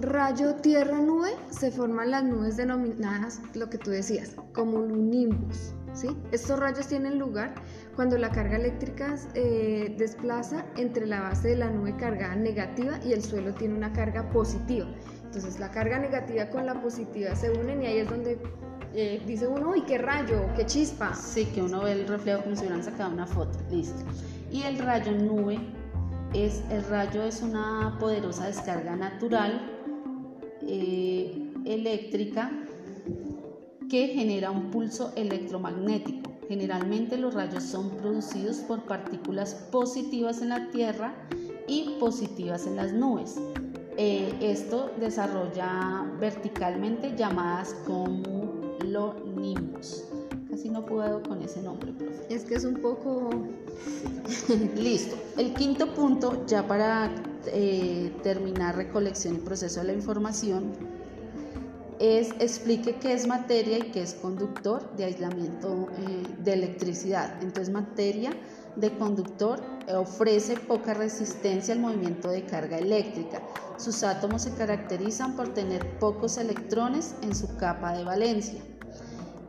rayo 0.00 0.56
tierra-nube 0.56 1.30
se 1.50 1.70
forman 1.70 2.10
las 2.10 2.24
nubes 2.24 2.56
denominadas, 2.56 3.40
lo 3.54 3.70
que 3.70 3.78
tú 3.78 3.92
decías, 3.92 4.34
como 4.52 4.78
un 4.78 5.08
nimbus. 5.08 5.72
¿sí? 5.94 6.08
Estos 6.32 6.58
rayos 6.58 6.88
tienen 6.88 7.20
lugar 7.20 7.54
cuando 7.94 8.16
la 8.18 8.30
carga 8.30 8.56
eléctrica 8.56 9.16
eh, 9.34 9.94
desplaza 9.98 10.66
entre 10.76 11.06
la 11.06 11.20
base 11.20 11.48
de 11.48 11.56
la 11.56 11.70
nube 11.70 11.96
cargada 11.96 12.34
negativa 12.34 12.98
y 13.04 13.12
el 13.12 13.22
suelo 13.22 13.54
tiene 13.54 13.74
una 13.74 13.92
carga 13.92 14.30
positiva. 14.30 14.86
Entonces 15.24 15.58
la 15.58 15.70
carga 15.70 15.98
negativa 15.98 16.48
con 16.50 16.66
la 16.66 16.80
positiva 16.80 17.34
se 17.34 17.50
unen 17.50 17.82
y 17.82 17.86
ahí 17.86 17.98
es 17.98 18.08
donde 18.08 18.38
eh, 18.94 19.22
dice 19.26 19.46
uno, 19.46 19.70
uy, 19.70 19.82
qué 19.82 19.98
rayo, 19.98 20.46
qué 20.56 20.66
chispa. 20.66 21.14
Sí, 21.14 21.46
que 21.46 21.62
uno 21.62 21.82
ve 21.82 21.92
el 21.92 22.08
reflejo 22.08 22.42
como 22.42 22.56
si 22.56 22.62
hubieran 22.62 22.82
sacado 22.82 23.12
una 23.12 23.26
foto, 23.26 23.58
listo. 23.70 24.04
Y 24.50 24.62
el 24.62 24.78
rayo 24.78 25.12
nube 25.12 25.58
es, 26.34 26.62
el 26.70 26.84
rayo 26.84 27.22
es 27.22 27.42
una 27.42 27.96
poderosa 27.98 28.46
descarga 28.46 28.96
natural 28.96 29.70
eh, 30.62 31.52
eléctrica 31.64 32.50
que 33.88 34.08
genera 34.08 34.50
un 34.50 34.70
pulso 34.70 35.12
electromagnético. 35.16 36.31
Generalmente 36.48 37.16
los 37.16 37.34
rayos 37.34 37.62
son 37.62 37.90
producidos 37.90 38.58
por 38.58 38.84
partículas 38.84 39.54
positivas 39.70 40.42
en 40.42 40.50
la 40.50 40.70
Tierra 40.70 41.14
y 41.66 41.96
positivas 41.98 42.66
en 42.66 42.76
las 42.76 42.92
nubes. 42.92 43.36
Eh, 43.96 44.34
esto 44.40 44.90
desarrolla 44.98 46.04
verticalmente 46.18 47.14
llamadas 47.16 47.74
como 47.86 48.42
nimbus. 49.36 50.04
Casi 50.50 50.68
no 50.68 50.84
puedo 50.84 51.22
con 51.22 51.42
ese 51.42 51.62
nombre, 51.62 51.92
profe. 51.92 52.34
Es 52.34 52.44
que 52.44 52.54
es 52.54 52.64
un 52.64 52.74
poco... 52.74 53.30
Listo. 54.76 55.16
El 55.38 55.54
quinto 55.54 55.92
punto, 55.94 56.44
ya 56.46 56.66
para 56.66 57.10
eh, 57.46 58.12
terminar 58.22 58.76
recolección 58.76 59.36
y 59.36 59.38
proceso 59.38 59.80
de 59.80 59.86
la 59.86 59.92
información, 59.94 60.72
es 62.02 62.32
explique 62.40 62.96
qué 62.96 63.12
es 63.12 63.28
materia 63.28 63.78
y 63.78 63.92
qué 63.92 64.02
es 64.02 64.14
conductor 64.14 64.96
de 64.96 65.04
aislamiento 65.04 65.88
eh, 65.96 66.34
de 66.42 66.52
electricidad. 66.52 67.40
Entonces, 67.40 67.72
materia 67.72 68.32
de 68.74 68.90
conductor 68.98 69.62
ofrece 69.94 70.56
poca 70.56 70.94
resistencia 70.94 71.74
al 71.74 71.80
movimiento 71.80 72.28
de 72.28 72.44
carga 72.44 72.78
eléctrica. 72.78 73.40
Sus 73.76 74.02
átomos 74.02 74.42
se 74.42 74.54
caracterizan 74.54 75.36
por 75.36 75.54
tener 75.54 75.98
pocos 76.00 76.38
electrones 76.38 77.14
en 77.22 77.36
su 77.36 77.56
capa 77.56 77.96
de 77.96 78.02
valencia. 78.02 78.62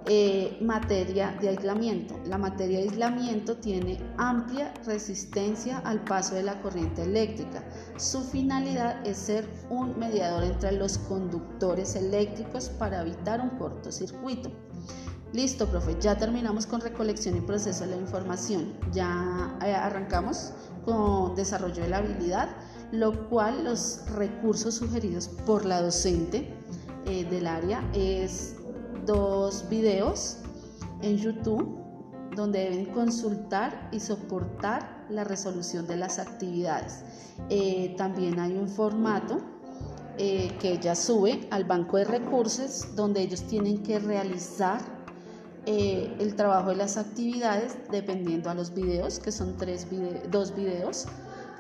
Eh, 0.07 0.57
materia 0.59 1.37
de 1.39 1.47
aislamiento. 1.47 2.19
La 2.25 2.37
materia 2.37 2.79
de 2.79 2.89
aislamiento 2.89 3.55
tiene 3.55 3.97
amplia 4.17 4.73
resistencia 4.85 5.77
al 5.79 6.03
paso 6.03 6.35
de 6.35 6.43
la 6.43 6.61
corriente 6.61 7.03
eléctrica. 7.03 7.63
Su 7.95 8.21
finalidad 8.21 9.05
es 9.07 9.17
ser 9.17 9.47
un 9.69 9.97
mediador 9.97 10.43
entre 10.43 10.73
los 10.73 10.97
conductores 10.97 11.95
eléctricos 11.95 12.67
para 12.67 13.01
evitar 13.01 13.39
un 13.39 13.51
cortocircuito. 13.51 14.51
Listo, 15.31 15.67
profe, 15.67 15.95
ya 16.01 16.17
terminamos 16.17 16.65
con 16.65 16.81
recolección 16.81 17.37
y 17.37 17.41
proceso 17.41 17.85
de 17.85 17.91
la 17.91 17.95
información. 17.95 18.73
Ya 18.91 19.57
eh, 19.65 19.73
arrancamos 19.73 20.51
con 20.83 21.33
desarrollo 21.35 21.81
de 21.81 21.87
la 21.87 21.99
habilidad, 21.99 22.49
lo 22.91 23.29
cual 23.29 23.63
los 23.63 24.01
recursos 24.17 24.75
sugeridos 24.75 25.29
por 25.29 25.63
la 25.63 25.81
docente 25.81 26.53
eh, 27.05 27.23
del 27.23 27.47
área 27.47 27.81
es 27.93 28.57
dos 29.05 29.67
videos 29.69 30.37
en 31.01 31.17
YouTube 31.17 31.79
donde 32.35 32.69
deben 32.69 32.85
consultar 32.87 33.89
y 33.91 33.99
soportar 33.99 35.05
la 35.09 35.23
resolución 35.23 35.85
de 35.87 35.97
las 35.97 36.19
actividades. 36.19 37.03
Eh, 37.49 37.93
también 37.97 38.39
hay 38.39 38.53
un 38.53 38.67
formato 38.67 39.37
eh, 40.17 40.51
que 40.59 40.73
ella 40.73 40.95
sube 40.95 41.47
al 41.51 41.65
banco 41.65 41.97
de 41.97 42.05
recursos 42.05 42.95
donde 42.95 43.21
ellos 43.21 43.43
tienen 43.43 43.83
que 43.83 43.99
realizar 43.99 44.81
eh, 45.65 46.15
el 46.19 46.35
trabajo 46.35 46.69
de 46.69 46.75
las 46.75 46.97
actividades 46.97 47.77
dependiendo 47.91 48.49
a 48.49 48.53
los 48.53 48.73
videos, 48.73 49.19
que 49.19 49.31
son 49.31 49.57
tres 49.57 49.87
dos 50.29 50.55
videos 50.55 51.07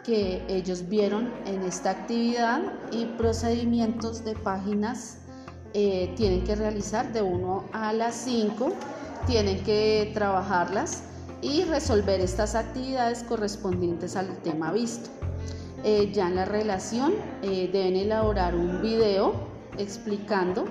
que 0.03 0.43
ellos 0.49 0.89
vieron 0.89 1.31
en 1.45 1.63
esta 1.63 1.91
actividad 1.91 2.61
y 2.91 3.05
procedimientos 3.05 4.25
de 4.25 4.35
páginas 4.35 5.19
eh, 5.75 6.13
tienen 6.15 6.43
que 6.43 6.55
realizar 6.55 7.11
de 7.13 7.23
1 7.23 7.63
a 7.71 7.93
las 7.93 8.13
5, 8.15 8.73
tienen 9.25 9.63
que 9.63 10.11
trabajarlas 10.13 11.05
y 11.41 11.63
resolver 11.63 12.21
estas 12.21 12.53
actividades 12.53 13.23
correspondientes 13.23 14.15
al 14.15 14.37
tema 14.43 14.71
visto. 14.71 15.09
Eh, 15.83 16.11
ya 16.13 16.27
en 16.27 16.35
la 16.35 16.45
relación 16.45 17.13
eh, 17.41 17.69
deben 17.73 17.95
elaborar 17.95 18.55
un 18.55 18.81
video 18.81 19.33
explicando 19.77 20.65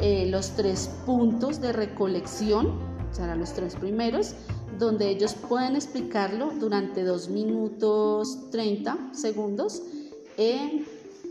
los 0.00 0.52
tres 0.56 0.88
puntos 1.04 1.60
de 1.60 1.74
recolección, 1.74 2.72
serán 3.12 3.38
los 3.38 3.52
tres 3.52 3.76
primeros, 3.76 4.34
donde 4.78 5.10
ellos 5.10 5.34
pueden 5.34 5.76
explicarlo 5.76 6.52
durante 6.58 7.04
2 7.04 7.28
minutos 7.28 8.50
30 8.50 9.10
segundos 9.12 9.82